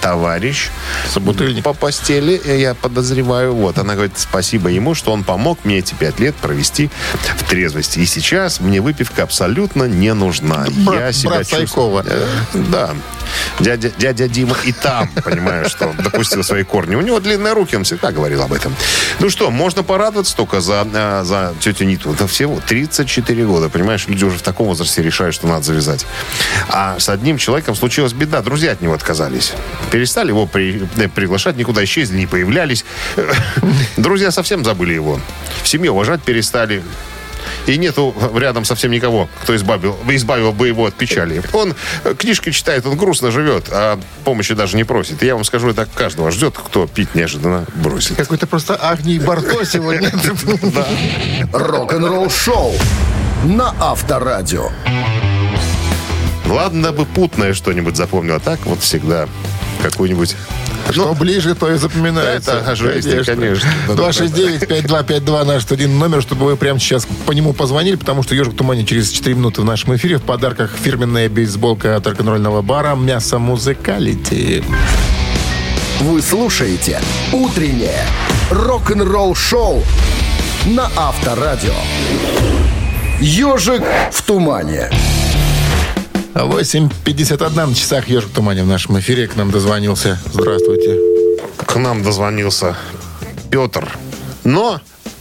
[0.00, 0.68] товарищ
[1.12, 1.64] Собутыльник.
[1.64, 3.54] по постели, э, я подозреваю.
[3.54, 6.90] Вот, она говорит, спасибо ему, что он помог мне эти пять лет провести
[7.36, 7.98] в трезвости.
[8.00, 10.66] И сейчас мне выпивка абсолютно не нужна.
[10.70, 11.66] Брат- я себя брат чувствую...
[11.66, 12.04] Сайкова.
[12.06, 12.26] Э,
[12.70, 12.90] Да.
[13.60, 16.94] Дядя, дядя Дима и там, понимаешь, что допустил свои корни.
[16.94, 18.74] У него длинные руки, он всегда говорил об этом.
[19.20, 22.12] Ну что, можно порадоваться только за, э, за тетю Ниту.
[22.12, 24.06] Это всего 34 года, понимаешь?
[24.06, 26.06] Люди уже в таком возрасте решают, что надо завязать.
[26.68, 28.40] А с одним человеком случилась беда.
[28.42, 29.52] Друзья от него отказались.
[29.90, 32.84] Перестали его при- э, приглашать, никуда исчезли, не появлялись.
[33.96, 35.20] Друзья совсем забыли его.
[35.62, 36.82] В семье уважать перестали.
[37.66, 41.42] И нету рядом совсем никого, кто избавил, избавил бы его от печали.
[41.52, 45.22] Он э, книжки читает, он грустно живет, а помощи даже не просит.
[45.22, 48.16] И я вам скажу, это каждого ждет, кто пить неожиданно бросит.
[48.16, 50.10] Какой-то просто Агний Барто сегодня.
[51.52, 52.74] Рок-н-ролл-шоу
[53.44, 54.70] на Авторадио.
[56.46, 59.28] Ладно бы путное что-нибудь запомнил, а так вот всегда
[59.82, 60.36] какую-нибудь...
[60.90, 62.52] Что ближе, то и запоминается.
[62.52, 63.68] Это жесть, конечно.
[63.88, 68.56] 269-5252 наш один номер, чтобы вы прямо сейчас по нему позвонили, потому что «Ежик в
[68.56, 70.16] тумане» через 4 минуты в нашем эфире.
[70.16, 74.64] В подарках фирменная бейсболка от рок-н-ролльного бара «Мясо Музыкалити».
[76.00, 77.00] Вы слушаете
[77.32, 78.00] «Утреннее
[78.50, 79.82] рок-н-ролл-шоу»
[80.66, 81.74] на Авторадио.
[83.20, 84.90] «Ежик в тумане».
[86.34, 89.26] 8.51 на часах «Ежик в тумане» в нашем эфире.
[89.26, 90.18] К нам дозвонился.
[90.32, 90.96] Здравствуйте.
[91.56, 92.76] К нам дозвонился
[93.50, 93.88] Петр,
[94.44, 94.80] но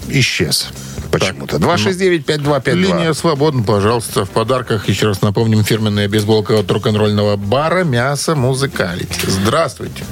[0.10, 0.70] исчез
[1.12, 1.58] почему-то.
[1.58, 2.74] 269-5252.
[2.74, 4.26] Линия свободна, пожалуйста.
[4.26, 9.28] В подарках, еще раз напомним, фирменная бейсболка от рок-н-ролльного бара «Мясо Музыкалити».
[9.28, 10.04] Здравствуйте.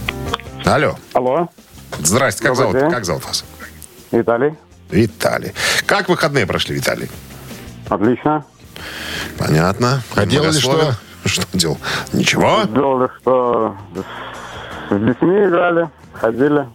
[0.64, 0.98] Алло.
[1.14, 1.50] Алло,
[2.00, 2.92] Здрасте, как Добрый зовут, день.
[2.92, 3.46] как зовут вас?
[4.12, 4.54] Виталий.
[4.90, 5.52] Виталий.
[5.86, 7.10] Как выходные прошли, Виталий?
[7.90, 8.44] Отлично.
[9.38, 10.02] Понятно.
[10.16, 10.96] А делали Многословен.
[11.26, 11.78] Что делал?
[12.14, 12.62] Ничего?
[12.66, 13.76] Делали, что
[14.90, 16.68] с детьми играли, ходили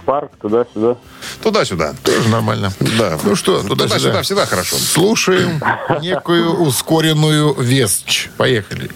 [0.00, 0.96] в парк, туда-сюда.
[1.42, 1.94] Туда-сюда.
[2.04, 2.70] Тоже нормально.
[2.98, 3.18] Да.
[3.24, 4.22] Ну что, Туда-сюда туда-сюда.
[4.22, 4.76] всегда хорошо.
[4.76, 5.60] Слушаем
[6.00, 8.30] некую ускоренную вестч.
[8.36, 8.90] Поехали.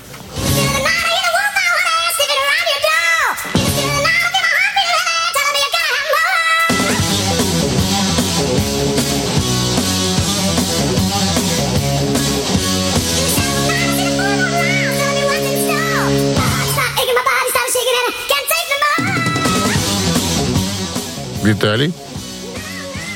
[21.50, 21.92] Виталий?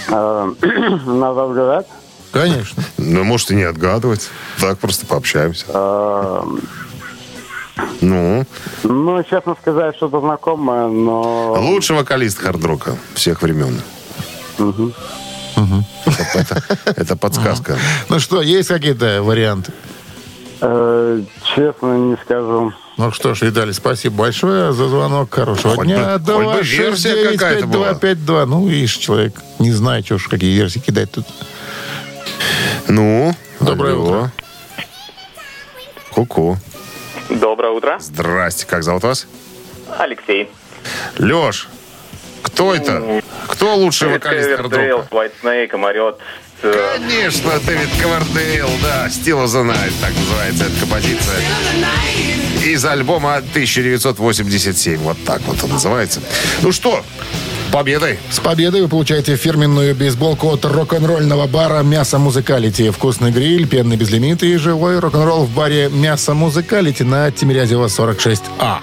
[0.08, 0.52] Э,
[1.06, 1.86] Надо отгадать.
[2.32, 2.82] Конечно.
[2.98, 4.28] Ну, может, и не отгадывать.
[4.60, 5.64] Так просто пообщаемся.
[5.68, 6.42] Э,
[8.00, 8.44] Ну,
[8.82, 11.54] Ну, честно сказать, что-то знакомое, но...
[11.60, 13.80] лучший вокалист хард-рока всех времен.
[16.34, 17.78] Это, это подсказка.
[18.08, 19.72] Ну что, есть какие-то варианты?
[20.60, 21.20] Э,
[21.54, 22.72] честно не скажу.
[22.96, 25.34] Ну что ж, Виталий, спасибо большое за звонок.
[25.34, 26.18] Хорошего Хоть дня.
[26.18, 27.92] бы- хоть бы версия какая-то была.
[27.94, 28.46] 252.
[28.46, 31.26] Ну, видишь, человек не знает, что ж, какие версии кидать тут.
[32.88, 34.04] Ну, Доброе алло.
[34.06, 34.32] утро.
[36.12, 36.58] Ку-ку.
[37.30, 37.96] Доброе утро.
[38.00, 39.26] Здрасте, как зовут вас?
[39.98, 40.48] Алексей.
[41.18, 41.68] Леш,
[42.42, 43.22] кто это?
[43.48, 45.08] Кто лучший вокалист хардрока?
[45.10, 46.18] White Snake, Амарет.
[46.64, 51.36] Э, Конечно, Дэвид Ковердейл, да, Still of the Night, так называется эта композиция.
[52.64, 56.20] Из альбома 1987, вот так вот он называется.
[56.62, 57.04] Ну что,
[57.70, 58.18] победой.
[58.30, 62.90] С победой вы получаете фирменную бейсболку от рок-н-ролльного бара «Мясо Музыкалити».
[62.90, 68.78] Вкусный гриль, пенный безлимит и живой рок-н-ролл в баре «Мясо Музыкалити» на Тимирязева 46А.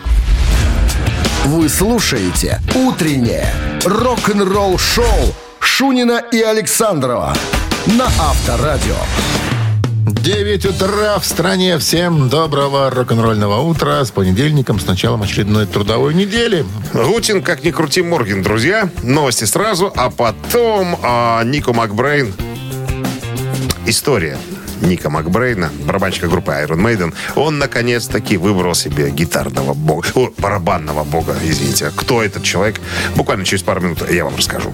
[1.45, 3.47] Вы слушаете «Утреннее
[3.83, 7.33] рок-н-ролл-шоу» Шунина и Александрова
[7.87, 8.95] на Авторадио.
[10.05, 11.77] 9 утра в стране.
[11.79, 14.03] Всем доброго рок-н-ролльного утра.
[14.05, 16.65] С понедельником, с началом очередной трудовой недели.
[16.93, 18.89] Гутин, как ни крути, Морген, друзья.
[19.03, 22.33] Новости сразу, а потом а, Нико Макбрейн.
[23.85, 24.37] История.
[24.81, 31.35] Ника Макбрейна, барабанщика группы Iron Maiden, он наконец-таки выбрал себе гитарного бога, о, барабанного бога,
[31.43, 31.91] извините.
[31.95, 32.81] Кто этот человек?
[33.15, 34.73] Буквально через пару минут я вам расскажу.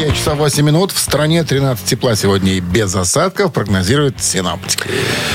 [0.00, 0.92] 9 часов 8 минут.
[0.92, 4.84] В стране 13 тепла сегодня и без осадков, прогнозируют синоптики.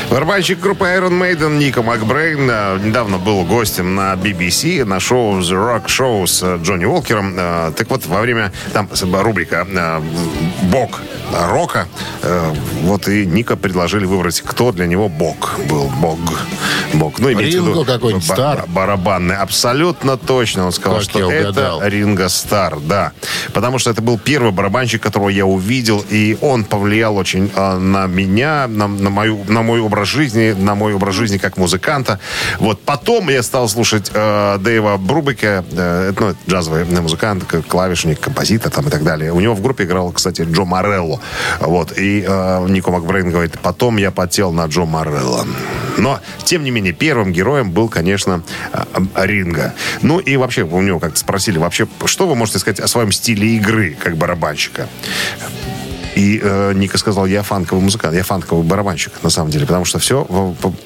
[0.10, 5.52] Барабанщик группы Iron Maiden Ника Макбрейн э, недавно был гостем на BBC на шоу The
[5.54, 7.36] Rock Show с э, Джонни Уолкером.
[7.38, 9.68] Э, Так вот, во время, там рубрика
[10.64, 11.00] «Бог
[11.32, 11.88] рока»,
[12.84, 15.92] вот и Ника предложили выбрать, кто для него бог был.
[15.98, 16.18] Бог.
[16.94, 17.20] Бог.
[17.20, 18.58] Ну, имеется в Ринго виду какой-нибудь, ба- Стар?
[18.62, 19.36] ба- Барабанный.
[19.36, 20.66] Абсолютно точно.
[20.68, 21.80] Он сказал, Как что это.
[21.84, 23.12] Ринго Стар, да.
[23.54, 28.08] Потому что это был первый барабанщик, которого я увидел, и он повлиял очень э, на
[28.08, 32.20] меня, на, на мою, на мой образ жизни, на мой образ жизни как музыканта.
[32.60, 38.88] Вот потом я стал слушать э, Дэйва Брубека, э, ну, джазовый музыкант, клавишник, композитор там
[38.88, 39.32] и так далее.
[39.32, 41.20] У него в группе играл, кстати, Джо Морелло.
[41.60, 41.98] Вот.
[41.98, 45.46] И э, Нико Макбрейн говорит, потом я потел на Джо Морелло.
[45.98, 48.42] Но, тем не менее, первым героем был, конечно,
[48.74, 48.84] э,
[49.16, 49.74] Ринго.
[50.02, 53.56] Ну и вообще, у него как-то спросили, вообще, что вы можете сказать о своем стиле
[53.56, 54.88] игры как барабанщика?
[56.16, 60.00] И э, Ника сказал, я фанковый музыкант, я фанковый барабанщик, на самом деле, потому что
[60.00, 60.26] все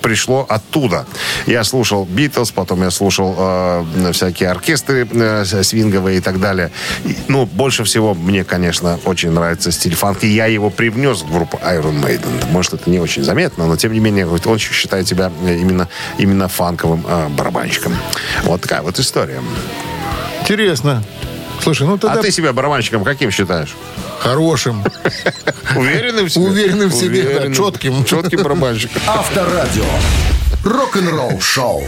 [0.02, 1.06] пришло оттуда.
[1.46, 6.72] Я слушал Битлз, потом я слушал э, всякие оркестры э, свинговые и так далее.
[7.06, 10.26] И, ну, больше всего мне, конечно, очень нравится стиль фанка.
[10.26, 12.52] И я его привнес в группу Iron Maiden.
[12.52, 17.06] Может, это не очень заметно, но, тем не менее, он считает себя именно, именно фанковым
[17.08, 17.96] э, барабанщиком.
[18.46, 19.42] Вот такая вот история.
[20.42, 21.04] Интересно.
[21.62, 23.76] Слушай, ну тогда А ты себя барабанщиком каким считаешь?
[24.20, 24.84] хорошим,
[25.76, 26.46] Уверенным в себе?
[26.46, 28.04] уверенным в себе, да, четким.
[28.06, 29.02] Четким барабанщиком.
[29.08, 29.86] Авторадио.
[30.64, 31.84] Рок-н-ролл-шоу.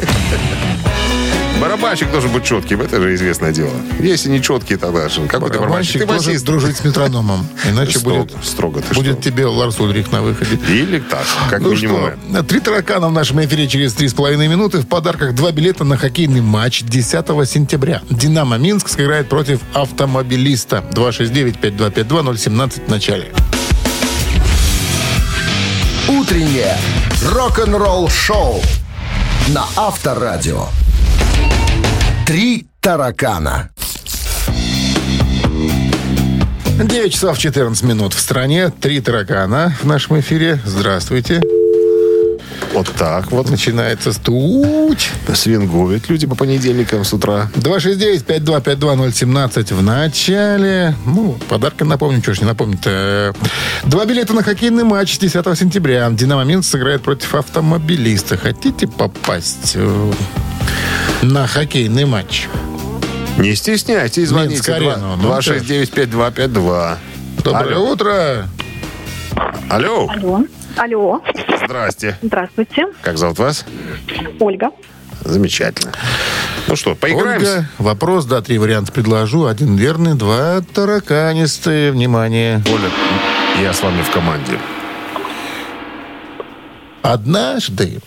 [1.61, 3.69] Барабанщик должен быть четким, это же известное дело.
[3.99, 5.61] Если не четкий, тогда же какой ты барабанщик?
[5.61, 6.45] Барабанщик Ты должен басист.
[6.45, 7.47] дружить с метрономом.
[7.69, 9.21] Иначе Строго, будет, строго ты будет что?
[9.29, 10.57] тебе Ларс Ульрих на выходе.
[10.67, 12.11] Или так, как Ну минимум.
[12.31, 14.79] что, три таракана в нашем эфире через три с половиной минуты.
[14.79, 18.01] В подарках два билета на хоккейный матч 10 сентября.
[18.09, 20.83] «Динамо Минск» сыграет против автомобилиста.
[20.93, 23.31] 269-5252-017 в начале.
[26.07, 26.75] Утреннее
[27.31, 28.61] рок-н-ролл-шоу
[29.49, 30.65] на Авторадио.
[32.31, 33.69] Три таракана.
[36.79, 38.69] 9 часов 14 минут в стране.
[38.69, 40.57] Три таракана в нашем эфире.
[40.63, 41.41] Здравствуйте.
[42.73, 43.49] Вот так вот.
[43.49, 45.09] Начинается стуч.
[45.33, 47.51] Свингуют люди по понедельникам с утра.
[47.55, 50.95] 269-5252-017 в начале.
[51.05, 53.35] Ну, подарки напомню, что ж не напомню-то.
[53.83, 56.09] Два билета на хоккейный матч 10 сентября.
[56.11, 58.37] «Динамо Минск» сыграет против автомобилиста.
[58.37, 59.75] Хотите попасть
[61.21, 62.47] на хоккейный матч?
[63.37, 64.55] Не стесняйтесь, звоните.
[64.55, 65.15] Минск-арену.
[65.17, 66.97] Ну, 269-5252.
[67.43, 67.91] Доброе Алло.
[67.91, 68.47] утро.
[69.69, 70.09] Алло.
[70.09, 70.43] Алло.
[70.77, 71.21] Алло.
[71.63, 72.17] Здрасте.
[72.21, 72.87] Здравствуйте.
[73.01, 73.65] Как зовут вас?
[74.39, 74.69] Ольга.
[75.23, 75.91] Замечательно.
[76.67, 77.51] Ну что, поиграемся?
[77.51, 79.45] Ольга, вопрос, да, три варианта предложу.
[79.45, 81.91] Один верный, два тараканистые.
[81.91, 82.61] Внимание.
[82.67, 82.89] Оля,
[83.61, 84.59] я с вами в команде.
[87.01, 87.99] Однажды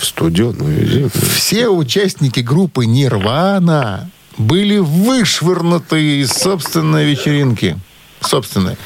[0.00, 4.08] В студию, ну, и- все участники группы «Нирвана»
[4.38, 7.78] были вышвырнуты из собственной вечеринки.
[8.22, 8.76] Собственной.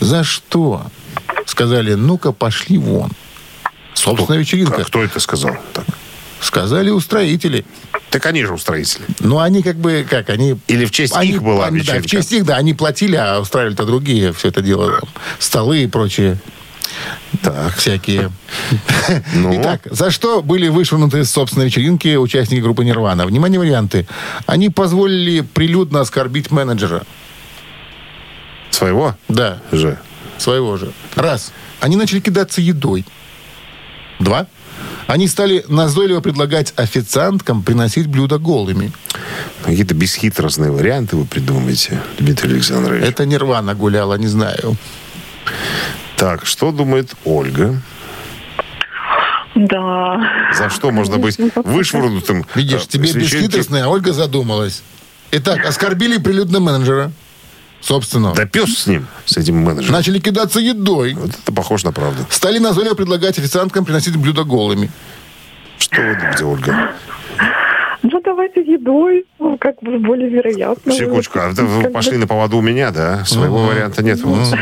[0.00, 0.86] За что?
[1.46, 3.10] Сказали, ну-ка, пошли вон.
[3.94, 4.82] Собственная вечеринка.
[4.82, 5.56] А кто это сказал?
[5.72, 5.86] Так.
[6.42, 7.64] Сказали устроители.
[8.10, 9.04] Так они же устроители.
[9.20, 10.58] Ну, они как бы, как, они...
[10.66, 12.08] Или в честь они, их была они, Да, в вечеринка?
[12.08, 15.00] честь их, да, они платили, а устраивали-то другие все это дело.
[15.38, 16.38] Столы и прочие.
[17.42, 18.30] Так, всякие.
[19.34, 19.60] Ну?
[19.60, 23.26] Итак, за что были вышвырнуты с собственной вечеринки участники группы Нирвана?
[23.26, 24.06] Внимание, варианты.
[24.46, 27.02] Они позволили прилюдно оскорбить менеджера.
[28.70, 29.98] Своего Да, же.
[30.38, 30.92] своего же.
[31.16, 31.52] Раз.
[31.80, 33.04] Они начали кидаться едой.
[34.18, 34.46] Два.
[35.06, 38.92] Они стали назойливо предлагать официанткам приносить блюда голыми.
[39.64, 43.04] Какие-то бесхитростные варианты вы придумаете, Дмитрий Александрович.
[43.04, 44.76] Это Нирвана гуляла, не знаю.
[46.16, 47.82] Так, что думает Ольга?
[49.68, 50.50] Да.
[50.54, 52.46] За что можно быть вышвырнутым?
[52.54, 54.82] Видишь, э, тебе бесхитростная, а Ольга задумалась.
[55.32, 57.12] Итак, оскорбили прилюдно менеджера.
[57.82, 58.32] Собственно.
[58.34, 59.92] Да пес с ним, с этим менеджером.
[59.92, 61.14] Начали кидаться едой.
[61.14, 62.24] Вот это похоже на правду.
[62.30, 64.90] Стали назойливо предлагать официанткам приносить блюда голыми.
[65.78, 66.90] Что вы думаете, Ольга?
[68.02, 70.92] Ну, давайте едой, ну, как бы более вероятно.
[70.92, 73.24] Секундочку, а вы пошли на поводу у меня, да?
[73.26, 74.52] Своего варианта нет у вас.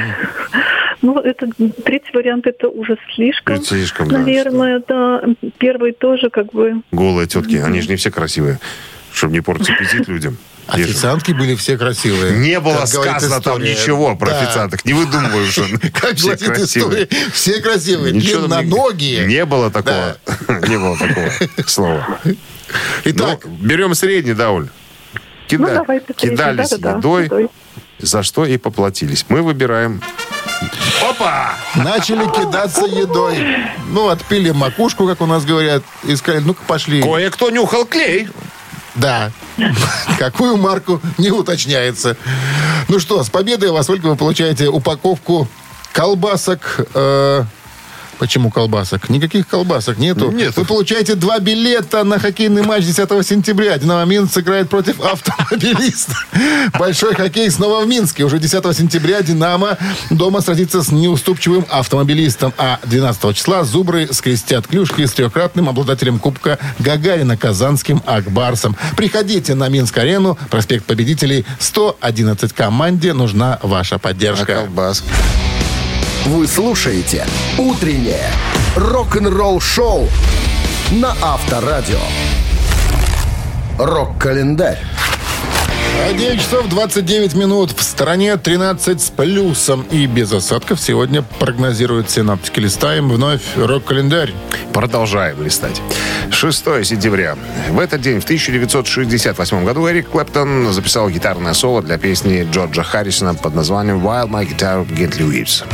[1.00, 1.48] Ну, это
[1.84, 3.56] третий вариант, это уже слишком.
[3.56, 4.18] Это слишком, да.
[4.18, 5.22] Наверное, да.
[5.58, 6.82] Первый тоже как бы...
[6.92, 8.58] Голые тетки, они же не все красивые.
[9.12, 10.36] Чтобы не портить аппетит людям.
[10.66, 12.36] Официантки были все красивые.
[12.38, 14.40] Не было сказано там ничего про Да.
[14.42, 14.84] официанток.
[14.84, 17.08] Не выдумываю, что Как все красивые.
[17.32, 19.26] все красивые, Ничего там не- длинноногие.
[19.26, 20.18] Не было такого.
[20.68, 21.30] Не было такого
[21.66, 22.18] слова.
[23.04, 24.64] Итак, Ну, берем средний, да, Оль?
[25.14, 27.48] Ну, Кида- давайте третий, Кидались да-да-да, едой, едой.
[27.98, 29.24] За что и поплатились.
[29.28, 30.02] Мы выбираем...
[31.08, 31.54] Опа!
[31.76, 33.38] начали кидаться едой.
[33.88, 37.02] Ну, отпили макушку, как у нас говорят, и сказали, ну-ка пошли.
[37.02, 38.28] Кое-кто нюхал клей.
[38.94, 39.30] Да.
[40.18, 42.16] Какую марку, не уточняется.
[42.88, 45.48] Ну что, с победой вас, Ольга, вы получаете упаковку
[45.92, 46.88] колбасок.
[46.94, 47.44] э,
[48.18, 49.08] Почему колбасок?
[49.08, 50.30] Никаких колбасок нету.
[50.30, 50.56] Нет.
[50.56, 53.78] Вы получаете два билета на хоккейный матч 10 сентября.
[53.78, 56.14] Динамо Минск сыграет против автомобилиста.
[56.78, 58.24] Большой хоккей снова в Минске.
[58.24, 59.78] Уже 10 сентября Динамо
[60.10, 62.52] дома сразится с неуступчивым автомобилистом.
[62.58, 68.76] А 12 числа Зубры скрестят клюшки с трехкратным обладателем Кубка Гагарина Казанским Акбарсом.
[68.96, 72.52] Приходите на Минск-арену, проспект Победителей 111.
[72.52, 74.68] Команде нужна ваша А поддержка.
[76.28, 77.24] Вы слушаете
[77.56, 78.30] «Утреннее
[78.76, 80.10] рок-н-ролл-шоу»
[80.90, 81.96] на Авторадио.
[83.78, 84.78] Рок-календарь.
[86.12, 87.72] 9 часов 29 минут.
[87.72, 90.78] В стране 13 с плюсом и без осадков.
[90.82, 92.60] Сегодня прогнозируют синаптики.
[92.60, 94.34] Листаем вновь рок-календарь.
[94.74, 95.80] Продолжаем листать.
[96.30, 97.38] 6 сентября.
[97.70, 103.32] В этот день, в 1968 году, Эрик Клэптон записал гитарное соло для песни Джорджа Харрисона
[103.32, 105.64] под названием «While My Guitar Gently Weeps».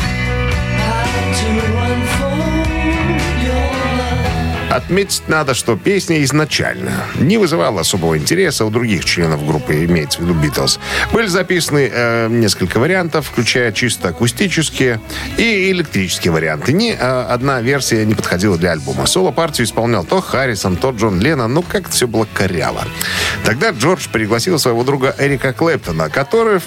[4.74, 10.22] Отметить надо, что песня изначально не вызывала особого интереса у других членов группы, имеется в
[10.22, 10.80] виду Битлз.
[11.12, 15.00] Были записаны э, несколько вариантов, включая чисто акустические
[15.36, 16.72] и электрические варианты.
[16.72, 19.06] Ни э, одна версия не подходила для альбома.
[19.06, 22.82] Соло-партию исполнял то Харрисон, то Джон Леннон, ну как-то все было коряво.
[23.44, 26.60] Тогда Джордж пригласил своего друга Эрика Клэптона, который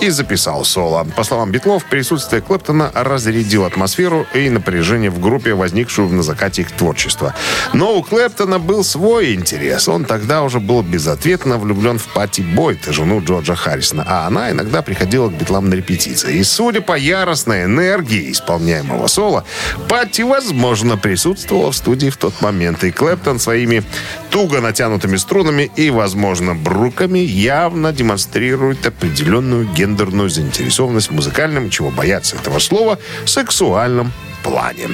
[0.00, 1.04] и записал соло.
[1.16, 6.72] По словам Битлов, присутствие Клэптона разрядило атмосферу и напряжение в группе, возникшую на закате их
[6.72, 7.34] творчества.
[7.72, 9.88] Но у Клэптона был свой интерес.
[9.88, 14.82] Он тогда уже был безответно влюблен в Пати Бойт, жену Джорджа Харрисона, а она иногда
[14.82, 16.36] приходила к Битлам на репетиции.
[16.36, 19.44] И судя по яростной энергии исполняемого соло,
[19.88, 22.84] Пати, возможно, присутствовала в студии в тот момент.
[22.84, 23.82] И Клэптон своими
[24.30, 32.36] туго натянутыми струнами и, возможно, бруками явно демонстрирует определенную гендерную заинтересованность в музыкальном, чего бояться
[32.36, 34.12] этого слова, сексуальном
[34.42, 34.88] плане.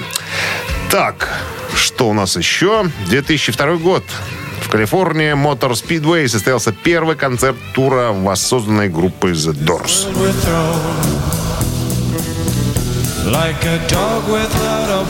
[0.90, 1.28] Так,
[1.74, 2.90] что у нас еще?
[3.08, 4.04] 2002 год.
[4.60, 10.08] В California Motor Speedway состоялся первый концерт тура воссозданной группы The Doors.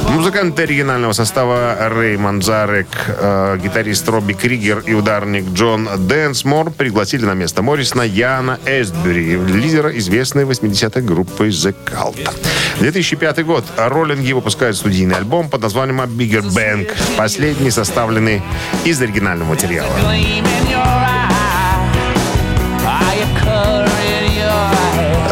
[0.08, 7.34] Музыканты оригинального состава Рэй Манзарек, э, гитарист Робби Кригер и ударник Джон Дэнсмор пригласили на
[7.34, 12.30] место Моррисона Яна Эстбери, лидера известной 80-й группы The Cult.
[12.78, 13.64] 2005 год.
[13.76, 18.42] Роллинги выпускают студийный альбом под названием «A Bigger Bang», последний составленный
[18.84, 19.92] из оригинального материала.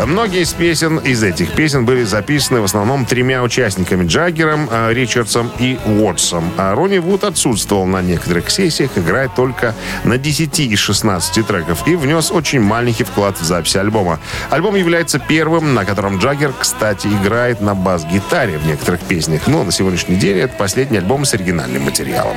[0.07, 5.51] Многие из песен из этих песен были записаны в основном тремя участниками Джаггером, э, Ричардсом
[5.59, 6.51] и Уотсом.
[6.57, 9.74] А Ронни Вуд отсутствовал на некоторых сессиях, играя только
[10.05, 14.20] на 10 из 16 треков и внес очень маленький вклад в запись альбома.
[14.48, 19.46] Альбом является первым, на котором Джаггер, кстати, играет на бас-гитаре в некоторых песнях.
[19.46, 22.36] Но на сегодняшний день это последний альбом с оригинальным материалом.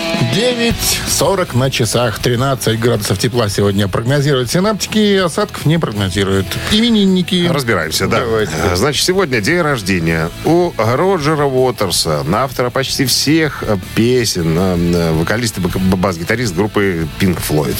[0.33, 6.45] 9.40 на часах, 13 градусов тепла сегодня прогнозируют синаптики, осадков не прогнозируют.
[6.71, 7.47] Именинники.
[7.49, 8.21] Разбираемся, да.
[8.21, 8.53] Давайте.
[8.63, 15.11] Э, Значит, сегодня день рождения у Роджера Уотерса, на автора почти всех э, песен, э,
[15.11, 17.75] вокалист и бас-гитарист группы Pink Floyd.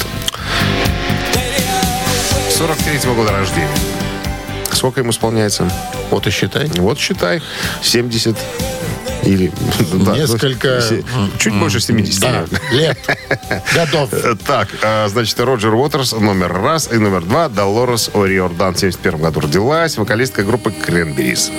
[2.50, 3.68] 43-го года рождения.
[4.72, 5.70] Сколько ему исполняется?
[6.10, 6.68] Вот и считай.
[6.76, 7.40] Вот считай,
[7.82, 8.36] 70
[9.24, 9.52] или...
[10.04, 10.80] да, Несколько...
[10.80, 11.04] се-
[11.38, 12.20] Чуть больше 70.
[12.20, 12.98] Да, лет,
[13.74, 14.10] годов.
[14.46, 17.48] Так, э, значит, Роджер Уотерс номер раз и номер два.
[17.48, 21.50] Долорес О'Риордан в 71 году родилась, вокалистка группы Кренберис.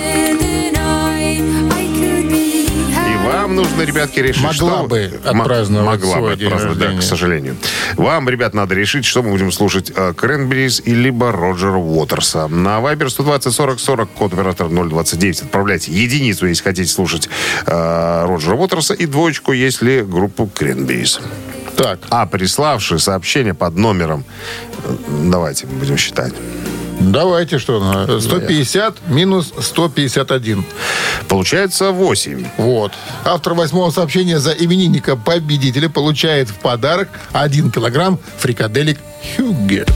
[3.54, 4.86] Вам нужно, ребятки, решить, Могла что...
[4.86, 7.56] бы отпраздновать Могла бы отпраздновать, да, к сожалению.
[7.96, 9.92] Вам, ребят, надо решить, что мы будем слушать.
[10.16, 12.48] Кренберис и либо Роджера Уотерса.
[12.48, 15.42] На Viber 120 40 40, код оператора 029.
[15.42, 17.28] Отправляйте единицу, если хотите слушать
[17.66, 21.20] э, Роджера Уотерса, и двоечку, если группу Кренберис.
[21.76, 24.24] Так, А приславший сообщение под номером,
[24.84, 26.32] э, давайте будем считать.
[27.12, 30.64] Давайте что, на 150 минус 151.
[31.28, 32.46] Получается 8.
[32.58, 32.92] Вот.
[33.24, 38.98] Автор восьмого сообщения за именинника победителя получает в подарок 1 килограмм фрикаделек
[39.36, 39.86] Хюгге.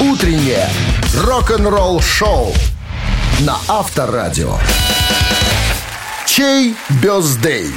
[0.00, 0.68] Утреннее
[1.14, 2.52] рок-н-ролл-шоу
[3.40, 4.58] на Авторадио.
[6.26, 7.70] Чей бездей?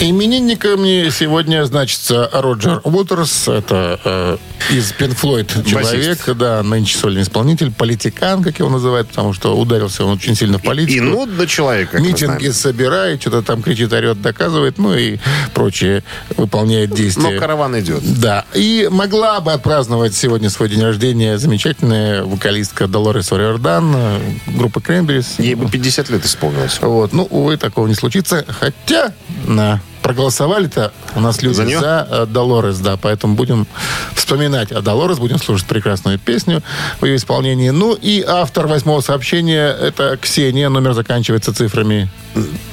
[0.00, 3.48] Именинниками сегодня значится Роджер Уотерс.
[3.48, 4.36] Это э,
[4.70, 6.18] из Pink Floyd человек.
[6.36, 7.70] Да, нынче сольный исполнитель.
[7.70, 10.96] Политикан, как его называют, потому что ударился он очень сильно в политику.
[10.96, 15.18] И нудно человек, как мы Митинги собирает, что-то там кричит, орет, доказывает, ну и
[15.54, 16.02] прочее
[16.36, 17.30] выполняет действия.
[17.30, 18.02] Но караван идет.
[18.20, 18.44] Да.
[18.54, 24.20] И могла бы отпраздновать сегодня свой день рождения замечательная вокалистка Долорес Ориордан, э,
[24.56, 25.36] группа Кренберис.
[25.38, 26.78] Ей бы 50 лет исполнилось.
[26.80, 27.12] Вот.
[27.12, 28.44] Ну, увы, такого не случится.
[28.48, 29.12] Хотя,
[29.44, 31.80] на, проголосовали-то у нас люди За нее?
[31.82, 32.98] э, Долорес, да.
[32.98, 33.66] Поэтому будем
[34.14, 36.62] вспоминать о Долорес, будем слушать прекрасную песню
[37.00, 37.70] в ее исполнении.
[37.70, 40.68] Ну и автор восьмого сообщения это Ксения.
[40.68, 42.10] Номер заканчивается цифрами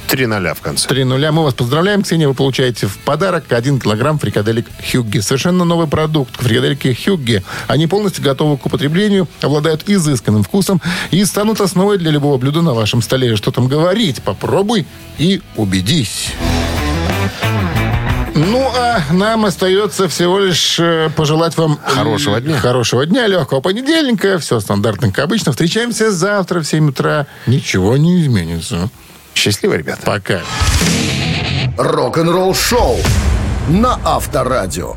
[0.08, 0.90] Три ноля в конце.
[0.90, 1.32] 3 нуля.
[1.32, 2.28] Мы вас поздравляем, Ксения.
[2.28, 5.20] Вы получаете в подарок 1 килограмм фрикаделек Хюгги.
[5.20, 6.36] Совершенно новый продукт.
[6.36, 7.46] Фрикадельки Хюгги.
[7.68, 12.74] Они полностью готовы к употреблению, обладают изысканным вкусом и станут основой для любого блюда на
[12.74, 13.38] вашем столе.
[13.38, 14.22] Что там говорить?
[14.22, 14.86] Попробуй
[15.18, 16.34] и убедись.
[18.34, 21.80] Ну, а нам остается всего лишь э, пожелать вам...
[21.84, 22.58] Хорошего э, дня.
[22.60, 24.40] Хорошего дня, легкого понедельника.
[24.40, 25.52] Все стандартно, как обычно.
[25.52, 27.28] Встречаемся завтра в 7 утра.
[27.46, 28.90] Ничего не изменится.
[29.36, 30.02] Счастливо, ребята.
[30.06, 30.42] Пока.
[31.78, 32.98] Рок-н-ролл-шоу
[33.70, 34.96] на Авторадио.